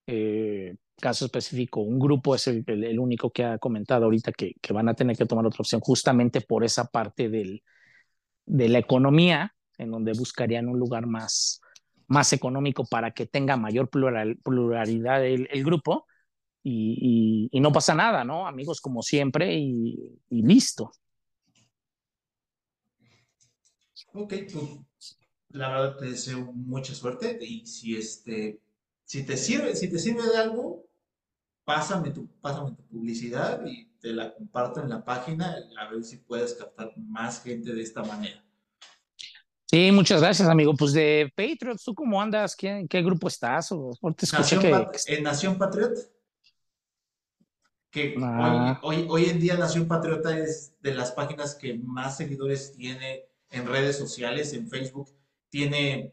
eh, 0.06 0.76
caso 1.00 1.24
específico, 1.26 1.80
un 1.80 1.98
grupo 1.98 2.34
es 2.34 2.46
el, 2.48 2.98
único 2.98 3.30
que 3.30 3.44
ha 3.44 3.58
comentado 3.58 4.04
ahorita 4.04 4.32
que, 4.32 4.52
que, 4.60 4.72
van 4.72 4.88
a 4.88 4.94
tener 4.94 5.16
que 5.16 5.26
tomar 5.26 5.46
otra 5.46 5.60
opción 5.60 5.80
justamente 5.80 6.40
por 6.40 6.64
esa 6.64 6.84
parte 6.86 7.28
del, 7.28 7.62
de 8.46 8.68
la 8.68 8.78
economía, 8.78 9.54
en 9.78 9.90
donde 9.90 10.12
buscarían 10.12 10.68
un 10.68 10.78
lugar 10.78 11.06
más, 11.06 11.60
más 12.08 12.32
económico 12.32 12.84
para 12.84 13.12
que 13.12 13.26
tenga 13.26 13.56
mayor 13.56 13.88
plural, 13.88 14.38
pluralidad 14.42 15.24
el, 15.24 15.64
grupo. 15.64 16.06
Y, 16.62 17.50
no 17.60 17.72
pasa 17.72 17.94
nada, 17.94 18.24
¿no? 18.24 18.46
Amigos 18.46 18.80
como 18.80 19.02
siempre 19.02 19.54
y, 19.54 20.18
y 20.30 20.42
listo. 20.42 20.90
Ok, 24.12 24.32
pues 24.52 25.18
la 25.48 25.70
verdad 25.70 25.96
te 25.96 26.06
deseo 26.06 26.52
mucha 26.52 26.94
suerte 26.94 27.38
y 27.40 27.66
si 27.66 27.96
este, 27.96 28.60
si 29.04 29.24
te 29.24 29.36
sirve, 29.36 29.74
si 29.76 29.88
te 29.88 29.98
sirve 29.98 30.28
de 30.28 30.36
algo, 30.36 30.86
pásame 31.64 32.10
tu, 32.10 32.28
pásame 32.40 32.72
tu 32.72 32.82
publicidad 32.84 33.64
y 33.66 33.86
te 34.00 34.12
la 34.12 34.34
comparto 34.34 34.80
en 34.82 34.90
la 34.90 35.04
página 35.04 35.56
a 35.78 35.90
ver 35.90 36.04
si 36.04 36.18
puedes 36.18 36.54
captar 36.54 36.92
más 36.96 37.42
gente 37.42 37.72
de 37.72 37.82
esta 37.82 38.02
manera. 38.02 38.44
Sí, 39.66 39.90
muchas 39.92 40.20
gracias, 40.20 40.48
amigo. 40.48 40.74
Pues 40.74 40.92
de 40.92 41.32
Patriots, 41.34 41.84
¿tú 41.84 41.94
cómo 41.94 42.20
andas? 42.20 42.54
¿Qué, 42.54 42.86
qué 42.88 43.02
grupo 43.02 43.28
estás? 43.28 43.72
¿O, 43.72 43.92
te 44.16 44.26
Nación 44.32 44.60
que... 44.60 44.86
¿En 45.06 45.22
Nación 45.22 45.58
Patriot? 45.58 45.92
Que 47.90 48.14
ah. 48.20 48.80
hoy, 48.82 48.98
hoy, 48.98 49.06
hoy 49.08 49.24
en 49.30 49.40
día 49.40 49.56
Nación 49.56 49.86
Patriota 49.86 50.36
es 50.36 50.74
de 50.80 50.94
las 50.94 51.12
páginas 51.12 51.54
que 51.54 51.74
más 51.74 52.16
seguidores 52.16 52.72
tiene 52.72 53.24
en 53.50 53.66
redes 53.66 53.96
sociales, 53.96 54.52
en 54.52 54.68
Facebook, 54.68 55.10
tiene 55.48 56.12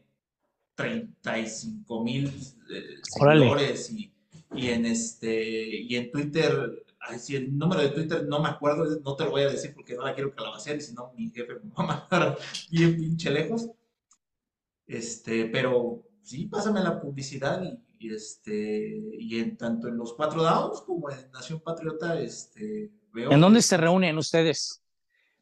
35 0.76 2.04
mil 2.04 2.28
eh, 2.70 2.96
seguidores 3.02 3.90
y, 3.90 4.12
y, 4.54 4.68
en 4.68 4.86
este 4.86 5.82
y 5.82 5.96
en 5.96 6.10
Twitter, 6.10 6.84
si 7.18 7.36
el 7.36 7.56
número 7.56 7.82
de 7.82 7.90
Twitter 7.90 8.26
no 8.26 8.40
me 8.40 8.48
acuerdo, 8.48 8.84
no 9.00 9.16
te 9.16 9.24
lo 9.24 9.30
voy 9.30 9.42
a 9.42 9.50
decir 9.50 9.74
porque 9.74 9.94
no 9.94 10.04
la 10.04 10.14
quiero 10.14 10.34
calabacear 10.34 10.76
y 10.76 10.80
si 10.80 10.94
no 10.94 11.12
mi 11.16 11.30
jefe 11.30 11.54
me 11.54 11.70
va 11.70 11.84
a 11.84 11.86
matar 11.86 12.38
bien 12.70 12.96
pinche 12.96 13.30
lejos. 13.30 13.70
Este, 14.86 15.46
pero 15.46 16.02
sí, 16.22 16.46
pásame 16.46 16.80
la 16.80 17.00
publicidad 17.00 17.62
y, 17.98 18.12
este 18.12 19.00
y 19.18 19.38
en 19.38 19.56
tanto 19.56 19.88
en 19.88 19.96
los 19.96 20.14
cuatro 20.14 20.42
dados 20.42 20.82
como 20.82 21.08
en 21.10 21.30
Nación 21.30 21.60
Patriota, 21.60 22.20
este 22.20 22.90
veo. 23.12 23.30
¿En 23.30 23.40
dónde 23.40 23.62
se 23.62 23.76
reúnen 23.76 24.18
ustedes? 24.18 24.82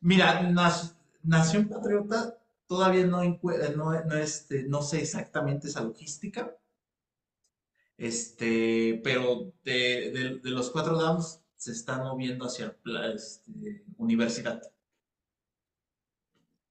Mira, 0.01 0.43
nas, 0.43 0.97
Nación 1.23 1.69
Patriota 1.69 2.39
todavía 2.67 3.07
no, 3.07 3.23
no, 3.25 4.05
no, 4.05 4.17
este, 4.17 4.63
no 4.65 4.83
sé 4.83 5.01
exactamente 5.01 5.69
esa 5.69 5.83
logística, 5.83 6.57
este, 7.99 9.01
pero 9.03 9.53
de, 9.65 10.41
de, 10.43 10.51
los 10.51 10.71
cuatro 10.71 10.97
dams 10.97 11.43
se 11.61 11.73
están 11.73 12.05
moviendo 12.05 12.47
hacia 12.47 12.75
este, 13.15 13.85
universidad. 13.99 14.63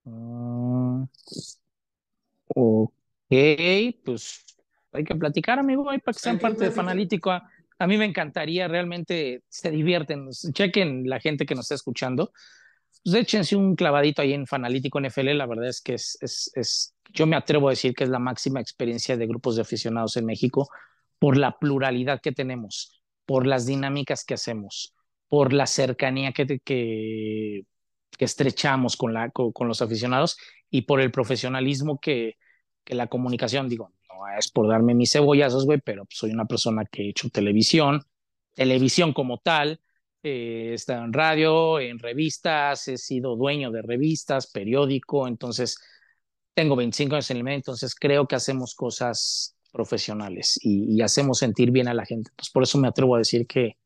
Uh, 0.03 1.05
ok, 2.47 2.91
pues 4.03 4.43
hay 4.91 5.03
que 5.03 5.13
platicar, 5.13 5.59
amigo, 5.59 5.87
hay 5.87 5.99
para 5.99 6.13
que 6.15 6.19
sean 6.19 6.39
parte 6.39 6.63
de 6.63 6.71
Fanalítico. 6.71 7.29
A, 7.29 7.47
a, 7.77 7.85
mí 7.85 7.97
me 7.97 8.05
encantaría, 8.05 8.67
realmente 8.67 9.43
se 9.47 9.69
divierten, 9.69 10.29
chequen 10.31 11.07
la 11.07 11.19
gente 11.19 11.45
que 11.45 11.53
nos 11.53 11.65
está 11.65 11.75
escuchando 11.75 12.31
pues 13.03 13.15
échense 13.15 13.55
un 13.55 13.75
clavadito 13.75 14.21
ahí 14.21 14.33
en 14.33 14.47
Fanalítico 14.47 14.99
NFL, 14.99 15.37
la 15.37 15.45
verdad 15.45 15.67
es 15.67 15.81
que 15.81 15.93
es, 15.93 16.17
es, 16.21 16.51
es, 16.55 16.95
yo 17.11 17.27
me 17.27 17.35
atrevo 17.35 17.67
a 17.67 17.71
decir 17.71 17.93
que 17.93 18.03
es 18.03 18.09
la 18.09 18.19
máxima 18.19 18.59
experiencia 18.59 19.15
de 19.15 19.27
grupos 19.27 19.55
de 19.55 19.61
aficionados 19.61 20.17
en 20.17 20.25
México 20.25 20.67
por 21.17 21.37
la 21.37 21.57
pluralidad 21.59 22.21
que 22.21 22.31
tenemos, 22.31 22.98
por 23.29 23.45
las 23.45 23.67
dinámicas 23.67 24.25
que 24.25 24.33
hacemos, 24.33 24.95
por 25.27 25.53
la 25.53 25.67
cercanía 25.67 26.31
que, 26.31 26.59
que, 26.65 27.63
estrechamos 28.17 28.97
con, 28.97 29.13
la, 29.13 29.29
con, 29.29 29.67
los 29.67 29.83
aficionados 29.83 30.35
y 30.71 30.81
por 30.81 30.99
el 30.99 31.11
profesionalismo 31.11 31.99
que, 31.99 32.37
que 32.83 32.95
la 32.95 33.05
comunicación, 33.05 33.69
digo, 33.69 33.93
no 34.09 34.35
es 34.35 34.49
por 34.49 34.67
darme 34.67 34.95
mis 34.95 35.11
cebollazos, 35.11 35.67
güey, 35.67 35.79
pero 35.79 36.07
soy 36.09 36.31
una 36.31 36.45
persona 36.45 36.85
que 36.85 37.03
he 37.03 37.09
hecho 37.09 37.29
televisión, 37.29 38.01
televisión 38.55 39.13
como 39.13 39.37
tal, 39.37 39.79
eh, 40.23 40.69
he 40.71 40.73
estado 40.73 41.05
en 41.05 41.13
radio, 41.13 41.79
en 41.79 41.99
revistas, 41.99 42.87
he 42.87 42.97
sido 42.97 43.35
dueño 43.35 43.69
de 43.69 43.83
revistas, 43.83 44.47
periódico, 44.51 45.27
entonces 45.27 45.77
tengo 46.55 46.75
25 46.75 47.13
años 47.13 47.29
en 47.29 47.37
el 47.37 47.43
medio, 47.43 47.57
entonces 47.57 47.93
creo 47.93 48.27
que 48.27 48.37
hacemos 48.37 48.73
cosas 48.73 49.55
profesionales 49.71 50.59
y, 50.61 51.01
hacemos 51.01 51.39
sentir 51.39 51.71
bien 51.71 51.87
a 51.87 51.93
la 51.93 52.05
gente. 52.05 52.29
Entonces, 52.31 52.51
por 52.51 52.63
eso 52.63 52.77
me 52.77 52.87
atrevo 52.87 53.15
a 53.15 53.19
decir 53.19 53.47
que, 53.47 53.77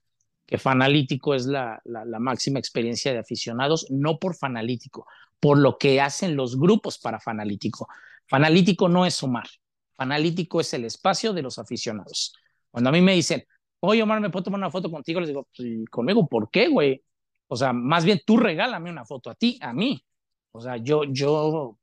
que 0.46 0.58
Fanalítico 0.58 1.34
es 1.36 1.46
la, 1.46 1.82
la, 1.86 2.20
máxima 2.20 2.60
experiencia 2.60 3.14
de 3.14 3.20
aficionados, 3.20 3.88
no 3.90 4.20
por 4.20 4.36
Fanalítico, 4.36 5.06
por 5.40 5.58
lo 5.58 5.78
que 5.78 6.02
hacen 6.02 6.36
los 6.36 6.60
grupos 6.60 6.98
para 6.98 7.20
Fanalítico. 7.20 7.88
Fanalítico 8.28 8.90
no 8.90 9.06
es 9.06 9.16
sumar, 9.16 9.48
Fanalítico 9.96 10.62
es 10.62 10.74
el 10.74 10.86
espacio 10.86 11.34
de 11.34 11.42
los 11.42 11.60
aficionados. 11.60 12.34
Cuando 12.72 12.90
a 12.90 12.94
mí 12.94 13.02
me 13.02 13.14
dicen, 13.14 13.46
oye 13.80 14.02
Omar, 14.02 14.20
¿me 14.22 14.30
puedo 14.30 14.44
tomar 14.44 14.60
una 14.60 14.72
foto 14.72 14.90
contigo? 14.90 15.20
Les 15.20 15.30
digo, 15.30 15.48
pues, 15.56 15.70
conmigo, 15.90 16.28
¿por 16.28 16.50
qué, 16.50 16.68
güey? 16.68 17.04
O 17.48 17.56
sea, 17.56 17.74
más 17.74 18.06
bien 18.06 18.22
tú 18.26 18.38
regálame 18.38 18.90
una 18.90 19.06
foto 19.06 19.30
a 19.30 19.36
ti, 19.36 19.60
a 19.62 19.74
mí. 19.74 20.04
O 20.52 20.62
sea, 20.62 20.78
yo, 20.78 21.04
yo, 21.04 21.78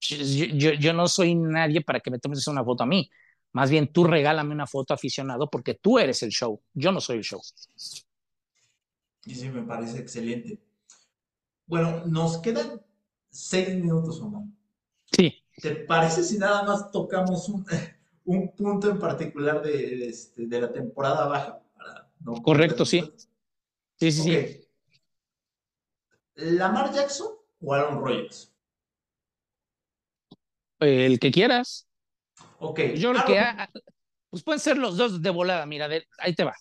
yo, 0.00 0.72
yo 0.72 0.92
no 0.92 1.08
soy 1.08 1.34
nadie 1.34 1.80
para 1.80 2.00
que 2.00 2.10
me 2.10 2.18
tomes 2.18 2.46
una 2.46 2.64
foto 2.64 2.82
a 2.84 2.86
mí. 2.86 3.08
Más 3.52 3.70
bien 3.70 3.92
tú 3.92 4.04
regálame 4.04 4.54
una 4.54 4.66
foto 4.66 4.94
aficionado 4.94 5.50
porque 5.50 5.74
tú 5.74 5.98
eres 5.98 6.22
el 6.22 6.30
show. 6.30 6.60
Yo 6.72 6.90
no 6.92 7.00
soy 7.00 7.18
el 7.18 7.24
show. 7.24 7.40
Y 9.24 9.34
sí, 9.34 9.48
me 9.50 9.62
parece 9.62 9.98
excelente. 9.98 10.58
Bueno, 11.66 12.04
nos 12.06 12.38
quedan 12.38 12.80
seis 13.30 13.68
minutos, 13.74 14.20
Omar. 14.20 14.44
Sí. 15.16 15.34
¿Te 15.60 15.76
parece 15.76 16.24
si 16.24 16.38
nada 16.38 16.62
más 16.64 16.90
tocamos 16.90 17.48
un, 17.48 17.64
un 18.24 18.54
punto 18.54 18.90
en 18.90 18.98
particular 18.98 19.62
de, 19.62 20.08
este, 20.08 20.46
de 20.46 20.60
la 20.60 20.72
temporada 20.72 21.26
baja. 21.26 21.62
Correcto, 22.42 22.84
sí. 22.84 23.02
Sí, 23.96 24.12
sí, 24.12 24.22
sí. 24.22 24.68
¿Lamar 26.34 26.92
Jackson 26.92 27.28
o 27.60 27.74
Aaron 27.74 28.00
Rodgers? 28.00 28.52
El 30.78 31.18
que 31.18 31.30
quieras. 31.30 31.88
Ok. 32.62 32.80
Yo 32.96 33.12
creo 33.12 33.24
que 33.26 33.44
Pues 34.30 34.42
pueden 34.42 34.60
ser 34.60 34.78
los 34.78 34.96
dos 34.96 35.20
de 35.20 35.30
volada, 35.30 35.66
mira, 35.66 35.88
ahí 36.18 36.34
te 36.34 36.44
va. 36.44 36.54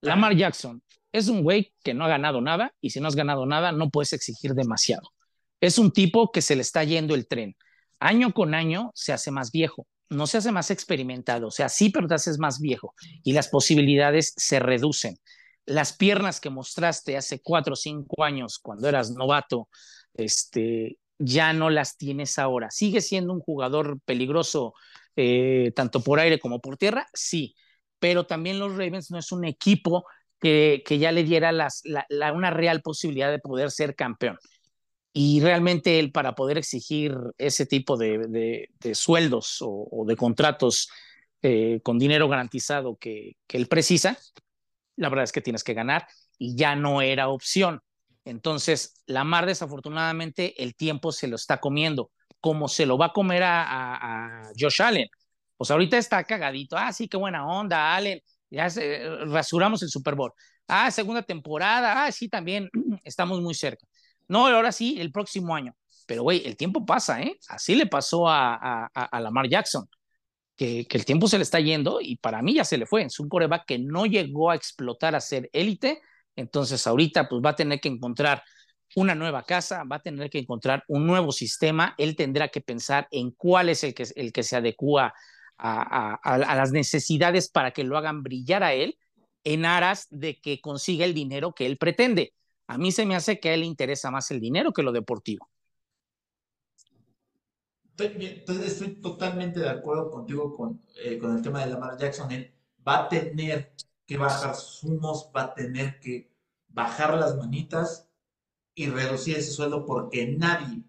Lamar 0.00 0.36
Jackson 0.36 0.82
es 1.12 1.28
un 1.28 1.42
güey 1.42 1.72
que 1.82 1.94
no 1.94 2.04
ha 2.04 2.08
ganado 2.08 2.40
nada 2.40 2.72
y 2.80 2.90
si 2.90 3.00
no 3.00 3.08
has 3.08 3.16
ganado 3.16 3.46
nada 3.46 3.72
no 3.72 3.90
puedes 3.90 4.12
exigir 4.12 4.54
demasiado. 4.54 5.10
Es 5.60 5.78
un 5.78 5.90
tipo 5.90 6.30
que 6.30 6.42
se 6.42 6.54
le 6.54 6.62
está 6.62 6.84
yendo 6.84 7.14
el 7.14 7.26
tren. 7.26 7.56
Año 7.98 8.32
con 8.32 8.54
año 8.54 8.92
se 8.94 9.12
hace 9.12 9.30
más 9.32 9.50
viejo, 9.50 9.86
no 10.08 10.26
se 10.28 10.38
hace 10.38 10.52
más 10.52 10.70
experimentado, 10.70 11.48
o 11.48 11.50
sea, 11.50 11.68
sí, 11.68 11.90
pero 11.90 12.06
te 12.06 12.14
haces 12.14 12.38
más 12.38 12.60
viejo 12.60 12.94
y 13.24 13.32
las 13.32 13.48
posibilidades 13.48 14.34
se 14.36 14.60
reducen. 14.60 15.16
Las 15.66 15.94
piernas 15.94 16.40
que 16.40 16.50
mostraste 16.50 17.16
hace 17.16 17.40
cuatro 17.40 17.72
o 17.72 17.76
cinco 17.76 18.22
años 18.22 18.58
cuando 18.60 18.88
eras 18.88 19.10
novato, 19.10 19.68
este, 20.14 20.98
ya 21.18 21.52
no 21.52 21.70
las 21.70 21.96
tienes 21.96 22.38
ahora. 22.38 22.70
¿Sigue 22.70 23.00
siendo 23.00 23.32
un 23.32 23.40
jugador 23.40 23.98
peligroso 24.04 24.74
eh, 25.20 25.72
tanto 25.74 26.00
por 26.00 26.20
aire 26.20 26.38
como 26.38 26.60
por 26.60 26.76
tierra? 26.76 27.08
Sí, 27.12 27.56
pero 27.98 28.24
también 28.24 28.60
los 28.60 28.70
Ravens 28.76 29.10
no 29.10 29.18
es 29.18 29.32
un 29.32 29.44
equipo 29.44 30.06
que, 30.40 30.84
que 30.86 30.98
ya 30.98 31.10
le 31.10 31.24
diera 31.24 31.50
una 32.32 32.50
real 32.50 32.82
posibilidad 32.82 33.28
de 33.32 33.40
poder 33.40 33.72
ser 33.72 33.96
campeón. 33.96 34.38
Y 35.12 35.40
realmente 35.40 35.98
él 35.98 36.12
para 36.12 36.36
poder 36.36 36.56
exigir 36.56 37.16
ese 37.36 37.66
tipo 37.66 37.96
de, 37.96 38.68
de, 38.78 38.94
sueldos 38.94 39.58
o, 39.60 40.04
de 40.06 40.14
contratos 40.14 40.88
eh, 41.42 41.80
con 41.82 41.98
dinero 41.98 42.28
garantizado 42.28 42.96
que, 42.96 43.32
que 43.48 43.56
él 43.56 43.66
precisa, 43.66 44.16
la 44.94 45.08
verdad 45.08 45.24
es 45.24 45.32
que 45.32 45.40
tienes 45.40 45.64
que 45.64 45.74
ganar 45.74 46.06
y 46.38 46.54
ya 46.54 46.76
no 46.76 47.02
era 47.02 47.28
opción. 47.28 47.80
Entonces, 48.24 49.02
Lamar 49.06 49.46
desafortunadamente 49.46 50.62
el 50.62 50.76
tiempo 50.76 51.10
se 51.10 51.26
lo 51.26 51.34
está 51.34 51.58
comiendo, 51.58 52.12
como 52.40 52.68
se 52.68 52.86
lo 52.86 52.98
va 52.98 53.06
a 53.06 53.12
comer 53.12 53.42
a, 53.44 54.42
Josh 54.58 54.82
Allen. 54.82 55.08
Pues 55.56 55.70
ahorita 55.70 55.98
está 55.98 56.24
cagadito. 56.24 56.76
Ah, 56.76 56.92
sí, 56.92 57.08
qué 57.08 57.16
buena 57.16 57.46
onda, 57.46 57.94
Allen. 57.94 58.20
Ya 58.50 58.68
rasuramos 59.26 59.82
el 59.82 59.88
Super 59.88 60.14
Bowl. 60.14 60.32
Ah, 60.68 60.90
segunda 60.90 61.22
temporada. 61.22 62.04
Ah, 62.04 62.12
sí, 62.12 62.28
también 62.28 62.70
estamos 63.04 63.40
muy 63.40 63.54
cerca. 63.54 63.86
No, 64.28 64.46
ahora 64.46 64.72
sí, 64.72 64.96
el 65.00 65.10
próximo 65.12 65.54
año. 65.54 65.74
Pero, 66.06 66.22
güey, 66.22 66.46
el 66.46 66.56
tiempo 66.56 66.86
pasa, 66.86 67.20
¿eh? 67.22 67.36
Así 67.48 67.74
le 67.74 67.86
pasó 67.86 68.28
a, 68.28 68.86
a, 68.86 69.20
Lamar 69.20 69.48
Jackson, 69.48 69.86
que, 70.56 70.86
que, 70.86 70.96
el 70.96 71.04
tiempo 71.04 71.28
se 71.28 71.38
le 71.38 71.42
está 71.44 71.60
yendo 71.60 72.00
y 72.00 72.16
para 72.16 72.40
mí 72.42 72.54
ya 72.54 72.64
se 72.64 72.78
le 72.78 72.86
fue. 72.86 73.02
Es 73.02 73.20
un 73.20 73.28
coreback 73.28 73.66
que 73.66 73.78
no 73.78 74.06
llegó 74.06 74.50
a 74.50 74.54
explotar 74.56 75.14
a 75.14 75.20
ser 75.20 75.50
élite 75.52 76.00
entonces 76.38 76.86
ahorita 76.86 77.28
pues 77.28 77.42
va 77.44 77.50
a 77.50 77.56
tener 77.56 77.80
que 77.80 77.88
encontrar 77.88 78.44
una 78.96 79.14
nueva 79.14 79.42
casa, 79.42 79.84
va 79.84 79.96
a 79.96 80.02
tener 80.02 80.30
que 80.30 80.38
encontrar 80.38 80.84
un 80.88 81.06
nuevo 81.06 81.32
sistema, 81.32 81.94
él 81.98 82.16
tendrá 82.16 82.48
que 82.48 82.60
pensar 82.60 83.08
en 83.10 83.30
cuál 83.32 83.68
es 83.68 83.84
el 83.84 83.94
que, 83.94 84.06
el 84.16 84.32
que 84.32 84.42
se 84.42 84.56
adecua 84.56 85.14
a, 85.58 86.54
las 86.54 86.72
necesidades 86.72 87.48
para 87.50 87.72
que 87.72 87.84
lo 87.84 87.98
hagan 87.98 88.22
brillar 88.22 88.62
a 88.62 88.74
él 88.74 88.98
en 89.44 89.64
aras 89.64 90.06
de 90.10 90.40
que 90.40 90.60
consiga 90.60 91.04
el 91.04 91.14
dinero 91.14 91.52
que 91.52 91.66
él 91.66 91.78
pretende. 91.78 92.34
A 92.66 92.78
mí 92.78 92.92
se 92.92 93.06
me 93.06 93.16
hace 93.16 93.40
que 93.40 93.50
a 93.50 93.54
él 93.54 93.60
le 93.60 93.66
interesa 93.66 94.10
más 94.10 94.30
el 94.30 94.40
dinero 94.40 94.72
que 94.72 94.82
lo 94.82 94.92
deportivo. 94.92 95.48
Estoy, 97.96 99.00
totalmente 99.02 99.58
de 99.58 99.68
acuerdo 99.68 100.10
contigo 100.10 100.54
con, 100.54 100.80
eh, 101.02 101.18
con 101.18 101.36
el 101.36 101.42
tema 101.42 101.64
de 101.64 101.72
Lamar 101.72 101.98
Jackson. 101.98 102.30
Él 102.30 102.52
va 102.86 103.04
a 103.04 103.08
tener 103.08 103.72
que 104.06 104.16
bajar 104.16 104.54
sus 104.54 104.84
humos, 104.84 105.30
va 105.36 105.42
a 105.42 105.54
tener 105.54 105.98
que 105.98 106.30
bajar 106.68 107.14
las 107.14 107.36
manitas 107.36 108.07
y 108.78 108.86
reducir 108.86 109.36
ese 109.36 109.50
sueldo 109.50 109.84
porque 109.84 110.24
nadie, 110.38 110.84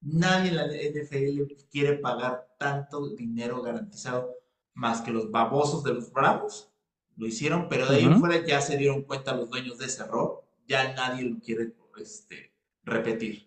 nadie 0.00 0.48
en 0.48 0.56
la 0.56 0.66
NFL 0.66 1.52
quiere 1.70 1.98
pagar 1.98 2.48
tanto 2.58 3.06
dinero 3.10 3.60
garantizado 3.60 4.34
más 4.72 5.02
que 5.02 5.10
los 5.10 5.30
babosos 5.30 5.84
de 5.84 5.92
los 5.92 6.10
Bravos. 6.10 6.70
Lo 7.16 7.26
hicieron, 7.26 7.68
pero 7.68 7.86
de 7.86 7.96
ahí 7.96 8.08
fuera 8.18 8.42
ya 8.46 8.62
se 8.62 8.78
dieron 8.78 9.02
cuenta 9.02 9.36
los 9.36 9.50
dueños 9.50 9.76
de 9.76 9.84
ese 9.84 10.04
error. 10.04 10.42
Ya 10.66 10.94
nadie 10.94 11.24
lo 11.24 11.38
quiere 11.38 11.74
este, 11.98 12.50
repetir. 12.82 13.46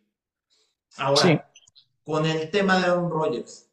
Ahora, 0.98 1.52
con 2.04 2.28
el 2.28 2.52
tema 2.52 2.78
de 2.78 2.86
Aaron 2.86 3.10
Rodgers. 3.10 3.68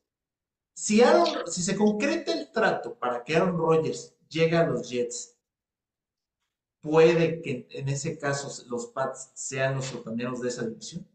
Si, 0.73 1.03
si 1.47 1.63
se 1.63 1.77
concreta 1.77 2.33
el 2.33 2.51
trato 2.51 2.95
para 2.95 3.23
que 3.23 3.37
Aaron 3.37 3.59
Rodgers 3.59 4.17
llegue 4.27 4.57
a 4.57 4.67
los 4.67 4.89
Jets 4.89 5.34
puede 6.85 7.41
que 7.41 7.67
en 7.71 7.89
ese 7.89 8.19
caso 8.19 8.53
los 8.69 8.89
Pats 8.89 9.31
sean 9.33 9.77
los 9.77 9.87
sotaneros 9.87 10.43
de 10.43 10.49
esa 10.49 10.67
división? 10.67 11.09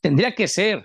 Tendría 0.00 0.34
que 0.34 0.48
ser, 0.48 0.82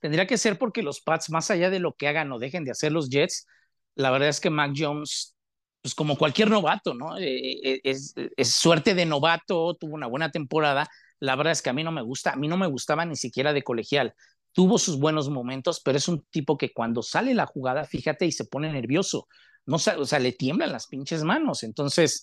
tendría 0.00 0.26
que 0.26 0.38
ser 0.38 0.58
porque 0.58 0.82
los 0.82 1.02
Pats, 1.02 1.28
más 1.28 1.50
allá 1.50 1.68
de 1.68 1.78
lo 1.78 1.92
que 1.92 2.08
hagan 2.08 2.32
o 2.32 2.38
dejen 2.38 2.64
de 2.64 2.70
hacer 2.70 2.92
los 2.92 3.10
Jets, 3.10 3.46
la 3.94 4.10
verdad 4.10 4.30
es 4.30 4.40
que 4.40 4.48
Mac 4.48 4.72
Jones, 4.74 5.36
pues 5.82 5.94
como 5.94 6.16
cualquier 6.16 6.48
novato, 6.48 6.94
¿no? 6.94 7.18
Eh, 7.18 7.60
eh, 7.62 7.80
es, 7.84 8.14
es, 8.16 8.52
suerte 8.52 8.94
de 8.94 9.04
novato, 9.04 9.74
tuvo 9.74 9.94
una 9.94 10.06
buena 10.06 10.30
temporada. 10.30 10.88
La 11.20 11.36
verdad 11.36 11.52
es 11.52 11.60
que 11.60 11.68
a 11.68 11.74
mí 11.74 11.84
no 11.84 11.92
me 11.92 12.02
gusta, 12.02 12.32
a 12.32 12.36
mí 12.36 12.48
no 12.48 12.56
me 12.56 12.66
gustaba 12.66 13.04
ni 13.04 13.16
siquiera 13.16 13.52
de 13.52 13.62
colegial. 13.62 14.14
Tuvo 14.52 14.78
sus 14.78 14.98
buenos 14.98 15.28
momentos, 15.28 15.82
pero 15.84 15.98
es 15.98 16.08
un 16.08 16.24
tipo 16.30 16.56
que 16.56 16.72
cuando 16.72 17.02
sale 17.02 17.34
la 17.34 17.44
jugada, 17.44 17.84
fíjate, 17.84 18.24
y 18.24 18.32
se 18.32 18.46
pone 18.46 18.72
nervioso. 18.72 19.28
No, 19.66 19.76
o 19.76 20.06
sea, 20.06 20.18
le 20.18 20.32
tiemblan 20.32 20.72
las 20.72 20.86
pinches 20.86 21.22
manos. 21.22 21.62
Entonces, 21.62 22.22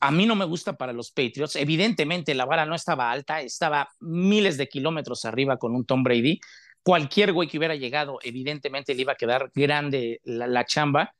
a 0.00 0.10
mí 0.10 0.26
no 0.26 0.36
me 0.36 0.44
gusta 0.44 0.76
para 0.76 0.92
los 0.92 1.10
Patriots. 1.10 1.56
Evidentemente 1.56 2.34
la 2.34 2.44
vara 2.44 2.66
no 2.66 2.74
estaba 2.74 3.10
alta, 3.10 3.40
estaba 3.40 3.88
miles 4.00 4.56
de 4.56 4.68
kilómetros 4.68 5.24
arriba 5.24 5.56
con 5.56 5.74
un 5.74 5.84
Tom 5.84 6.02
Brady. 6.02 6.40
Cualquier 6.82 7.32
güey 7.32 7.48
que 7.48 7.58
hubiera 7.58 7.74
llegado, 7.74 8.18
evidentemente 8.22 8.94
le 8.94 9.02
iba 9.02 9.12
a 9.12 9.16
quedar 9.16 9.50
grande 9.54 10.20
la, 10.24 10.64
chamba. 10.64 11.14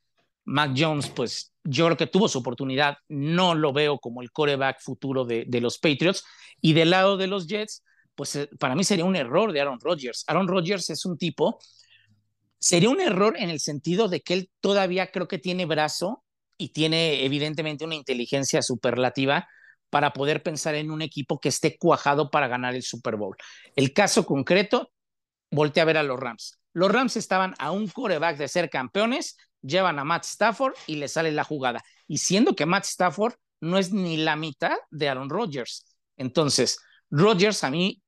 Mac 0.45 0.71
Jones, 0.75 1.09
pues 1.09 1.53
yo 1.63 1.85
creo 1.85 1.97
que 1.97 2.07
tuvo 2.07 2.27
su 2.27 2.39
oportunidad. 2.39 2.97
No 3.07 3.53
lo 3.53 3.73
veo 3.73 3.99
como 3.99 4.21
el 4.21 4.31
coreback 4.31 4.81
futuro 4.81 5.25
de, 5.25 5.45
de 5.47 5.61
los 5.61 5.77
Patriots. 5.77 6.23
Y 6.61 6.73
del 6.73 6.89
lado 6.89 7.17
de 7.17 7.27
los 7.27 7.47
Jets, 7.47 7.83
pues 8.15 8.35
eh, 8.35 8.49
para 8.59 8.75
mí 8.75 8.83
sería 8.83 9.05
un 9.05 9.15
error 9.15 9.51
de 9.51 9.61
Aaron 9.61 9.79
Rodgers. 9.79 10.23
Aaron 10.27 10.47
Rodgers 10.47 10.89
es 10.89 11.05
un 11.05 11.17
tipo, 11.17 11.59
sería 12.57 12.89
un 12.89 12.99
error 12.99 13.35
en 13.37 13.49
el 13.49 13.59
sentido 13.59 14.07
de 14.07 14.21
que 14.21 14.33
él 14.33 14.51
todavía 14.59 15.11
creo 15.11 15.27
que 15.27 15.37
tiene 15.37 15.65
brazo 15.65 16.23
y 16.59 16.69
tiene 16.69 17.23
evidentemente 17.23 17.85
una 17.85 17.95
inteligencia 17.95 18.61
superlativa 18.61 19.47
para 19.89 20.13
poder 20.13 20.43
pensar 20.43 20.75
en 20.75 20.91
un 20.91 21.01
equipo 21.01 21.39
que 21.39 21.49
esté 21.49 21.77
cuajado 21.77 22.29
para 22.29 22.47
ganar 22.47 22.75
el 22.75 22.83
Super 22.83 23.15
Bowl. 23.15 23.37
El 23.75 23.93
caso 23.93 24.25
concreto, 24.25 24.91
voltea 25.49 25.83
a 25.83 25.85
ver 25.85 25.97
a 25.97 26.03
los 26.03 26.19
Rams. 26.19 26.59
Los 26.73 26.91
Rams 26.91 27.15
estaban 27.15 27.55
a 27.59 27.71
un 27.71 27.87
coreback 27.87 28.37
de 28.37 28.49
ser 28.49 28.69
campeones, 28.69 29.37
llevan 29.61 29.99
a 29.99 30.03
Matt 30.03 30.25
Stafford 30.25 30.73
y 30.85 30.95
le 30.95 31.07
sale 31.07 31.31
la 31.31 31.45
jugada. 31.45 31.81
Y 32.07 32.17
siendo 32.19 32.55
que 32.55 32.65
Matt 32.65 32.85
Stafford 32.85 33.35
no 33.61 33.77
es 33.77 33.91
ni 33.93 34.17
la 34.17 34.35
mitad 34.35 34.75
de 34.91 35.07
Aaron 35.07 35.29
Rodgers. 35.29 35.85
Entonces, 36.17 36.77
Rodgers 37.09 37.63
a 37.63 37.71
mí, 37.71 38.03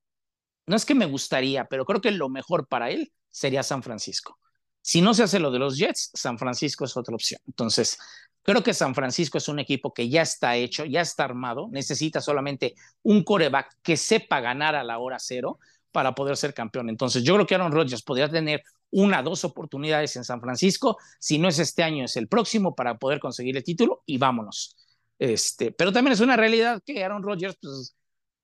no 0.68 0.76
es 0.76 0.86
que 0.86 0.94
me 0.94 1.06
gustaría, 1.06 1.66
pero 1.66 1.86
creo 1.86 2.02
que 2.02 2.12
lo 2.12 2.28
mejor 2.28 2.68
para 2.68 2.92
él 2.92 3.14
sería 3.30 3.64
San 3.64 3.82
Francisco. 3.82 4.38
Si 4.82 5.02
no 5.02 5.14
se 5.14 5.24
hace 5.24 5.40
lo 5.40 5.52
de 5.52 5.60
los 5.60 5.78
Jets, 5.78 6.12
San 6.14 6.38
Francisco 6.38 6.86
es 6.86 6.98
otra 6.98 7.16
opción. 7.16 7.40
Entonces, 7.48 7.98
Creo 8.44 8.64
que 8.64 8.74
San 8.74 8.96
Francisco 8.96 9.38
es 9.38 9.48
un 9.48 9.60
equipo 9.60 9.94
que 9.94 10.10
ya 10.10 10.24
está 10.24 10.56
hecho, 10.56 10.86
ya 10.86 11.02
está 11.02 11.26
armado, 11.26 11.70
necesita 11.72 12.22
solamente 12.22 12.74
un 13.04 13.24
coreback 13.24 13.78
que 13.84 13.98
sepa 13.98 14.40
ganar 14.42 14.76
a 14.76 14.84
la 14.84 14.98
hora 14.98 15.20
cero 15.20 15.60
para 15.92 16.16
poder 16.16 16.36
ser 16.38 16.54
campeón. 16.54 16.90
Entonces, 16.90 17.24
yo 17.24 17.36
creo 17.36 17.46
que 17.46 17.56
Aaron 17.56 17.72
Rodgers 17.72 18.02
podría 18.02 18.30
tener 18.30 18.64
una, 18.90 19.22
dos 19.22 19.46
oportunidades 19.46 20.16
en 20.16 20.24
San 20.24 20.42
Francisco, 20.42 20.98
si 21.20 21.38
no 21.38 21.48
es 21.50 21.60
este 21.60 21.84
año, 21.84 22.06
es 22.06 22.18
el 22.18 22.28
próximo 22.28 22.76
para 22.76 22.98
poder 22.98 23.20
conseguir 23.20 23.56
el 23.58 23.64
título 23.64 24.02
y 24.06 24.18
vámonos. 24.18 24.76
Este, 25.20 25.72
pero 25.72 25.92
también 25.92 26.14
es 26.14 26.20
una 26.20 26.36
realidad 26.36 26.82
que 26.84 27.04
Aaron 27.04 27.22
Rodgers, 27.22 27.56
pues 27.62 27.96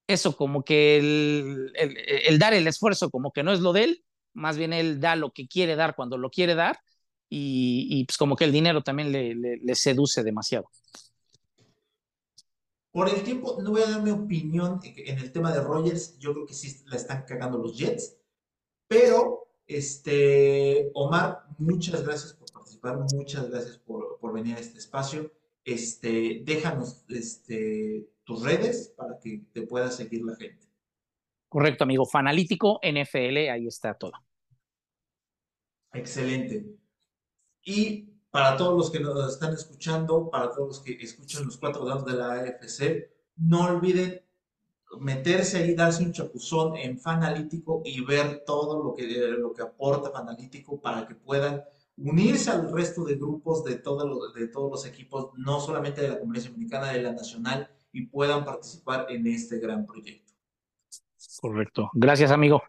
eso 0.06 0.38
como 0.38 0.64
que 0.64 0.98
el, 0.98 1.74
el 1.76 2.40
dar 2.40 2.54
el 2.54 2.68
esfuerzo 2.68 3.10
como 3.10 3.32
que 3.32 3.44
no 3.44 3.52
es 3.52 3.62
lo 3.62 3.74
de 3.74 3.84
él, 3.84 4.04
más 4.38 4.58
bien 4.58 4.72
él 4.72 5.00
da 5.00 5.16
lo 5.16 5.32
que 5.32 5.48
quiere 5.48 5.76
dar 5.76 5.96
cuando 5.96 6.18
lo 6.18 6.30
quiere 6.30 6.56
dar 6.56 6.80
y, 7.30 8.06
pues 8.06 8.18
como 8.18 8.36
que 8.36 8.46
el 8.46 8.52
dinero 8.52 8.82
también 8.84 9.12
le, 9.12 9.36
le, 9.36 9.76
seduce 9.76 10.24
demasiado. 10.24 10.70
Por 12.92 13.10
el 13.10 13.22
tiempo, 13.24 13.58
no 13.62 13.72
voy 13.72 13.82
a 13.82 13.90
dar 13.90 14.02
mi 14.02 14.12
opinión 14.12 14.80
en 14.84 15.18
el 15.18 15.32
tema 15.32 15.52
de 15.52 15.62
Rogers. 15.62 16.18
Yo 16.20 16.34
creo 16.34 16.46
que 16.46 16.54
sí 16.54 16.84
la 16.86 16.96
están 16.96 17.26
cagando 17.28 17.58
los 17.58 17.78
Jets. 17.78 18.16
Pero, 18.88 19.50
este, 19.68 20.90
Omar, 20.94 21.44
muchas 21.58 22.04
gracias 22.04 22.34
por 22.34 22.50
participar. 22.52 22.98
Muchas 23.14 23.50
gracias 23.50 23.78
por, 23.80 24.18
por 24.20 24.34
venir 24.34 24.56
a 24.56 24.60
este 24.60 24.78
espacio. 24.78 25.32
Este, 25.66 26.42
déjanos 26.46 27.04
este, 27.10 28.08
tus 28.24 28.42
redes 28.42 28.94
para 28.96 29.20
que 29.20 29.42
te 29.52 29.64
pueda 29.64 29.92
seguir 29.92 30.24
la 30.24 30.36
gente. 30.38 30.66
Correcto, 31.50 31.84
amigo. 31.84 32.06
Fanalítico 32.06 32.80
NFL, 32.82 33.50
ahí 33.50 33.68
está 33.68 33.94
todo. 33.94 34.14
Excelente. 35.94 36.66
Y 37.64 38.10
para 38.30 38.56
todos 38.58 38.78
los 38.78 38.92
que 38.92 39.00
nos 39.00 39.34
están 39.34 39.54
escuchando, 39.54 40.30
para 40.30 40.52
todos 40.52 40.68
los 40.68 40.80
que 40.82 40.94
escuchan 41.02 41.46
los 41.46 41.58
cuatro 41.58 41.86
datos 41.86 42.06
de 42.06 42.14
la 42.14 42.34
AFC, 42.34 43.10
no 43.38 43.66
olviden 43.66 44.22
meterse 45.00 45.58
ahí, 45.58 45.76
darse 45.76 46.04
un 46.04 46.14
chapuzón 46.14 46.78
en 46.78 46.98
Fanalítico 46.98 47.82
y 47.84 48.04
ver 48.04 48.44
todo 48.46 48.84
lo 48.84 48.96
que, 48.96 49.06
lo 49.38 49.54
que 49.54 49.62
aporta 49.62 50.12
Fanalítico 50.12 50.80
para 50.80 51.08
que 51.08 51.16
puedan 51.16 51.64
unirse 51.98 52.52
al 52.52 52.72
resto 52.72 53.04
de 53.04 53.16
grupos 53.16 53.64
de, 53.64 53.76
todo 53.76 54.32
de 54.32 54.48
todos 54.48 54.72
los 54.72 54.86
equipos, 54.86 55.32
no 55.36 55.60
solamente 55.60 56.02
de 56.02 56.10
la 56.10 56.20
Conferencia 56.20 56.52
Americana, 56.52 56.92
de 56.94 57.02
la 57.02 57.12
Nacional, 57.12 57.70
y 57.92 58.06
puedan 58.06 58.46
participar 58.46 59.08
en 59.10 59.26
este 59.28 59.60
gran 59.60 59.86
proyecto. 59.86 60.34
Correcto. 61.42 61.90
Gracias, 61.94 62.32
amigo. 62.32 62.62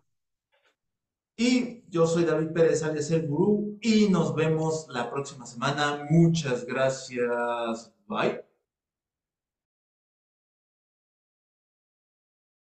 Y 1.41 1.85
yo 1.89 2.05
soy 2.05 2.25
David 2.25 2.49
Pérez, 2.49 2.83
alias 2.83 3.13
el 3.13 3.29
Gurú, 3.29 3.79
y 3.81 4.09
nos 4.09 4.35
vemos 4.35 4.89
la 4.91 5.09
próxima 5.09 5.47
semana. 5.47 6.05
Muchas 6.11 6.67
gracias. 6.67 7.93
Bye. 8.09 8.48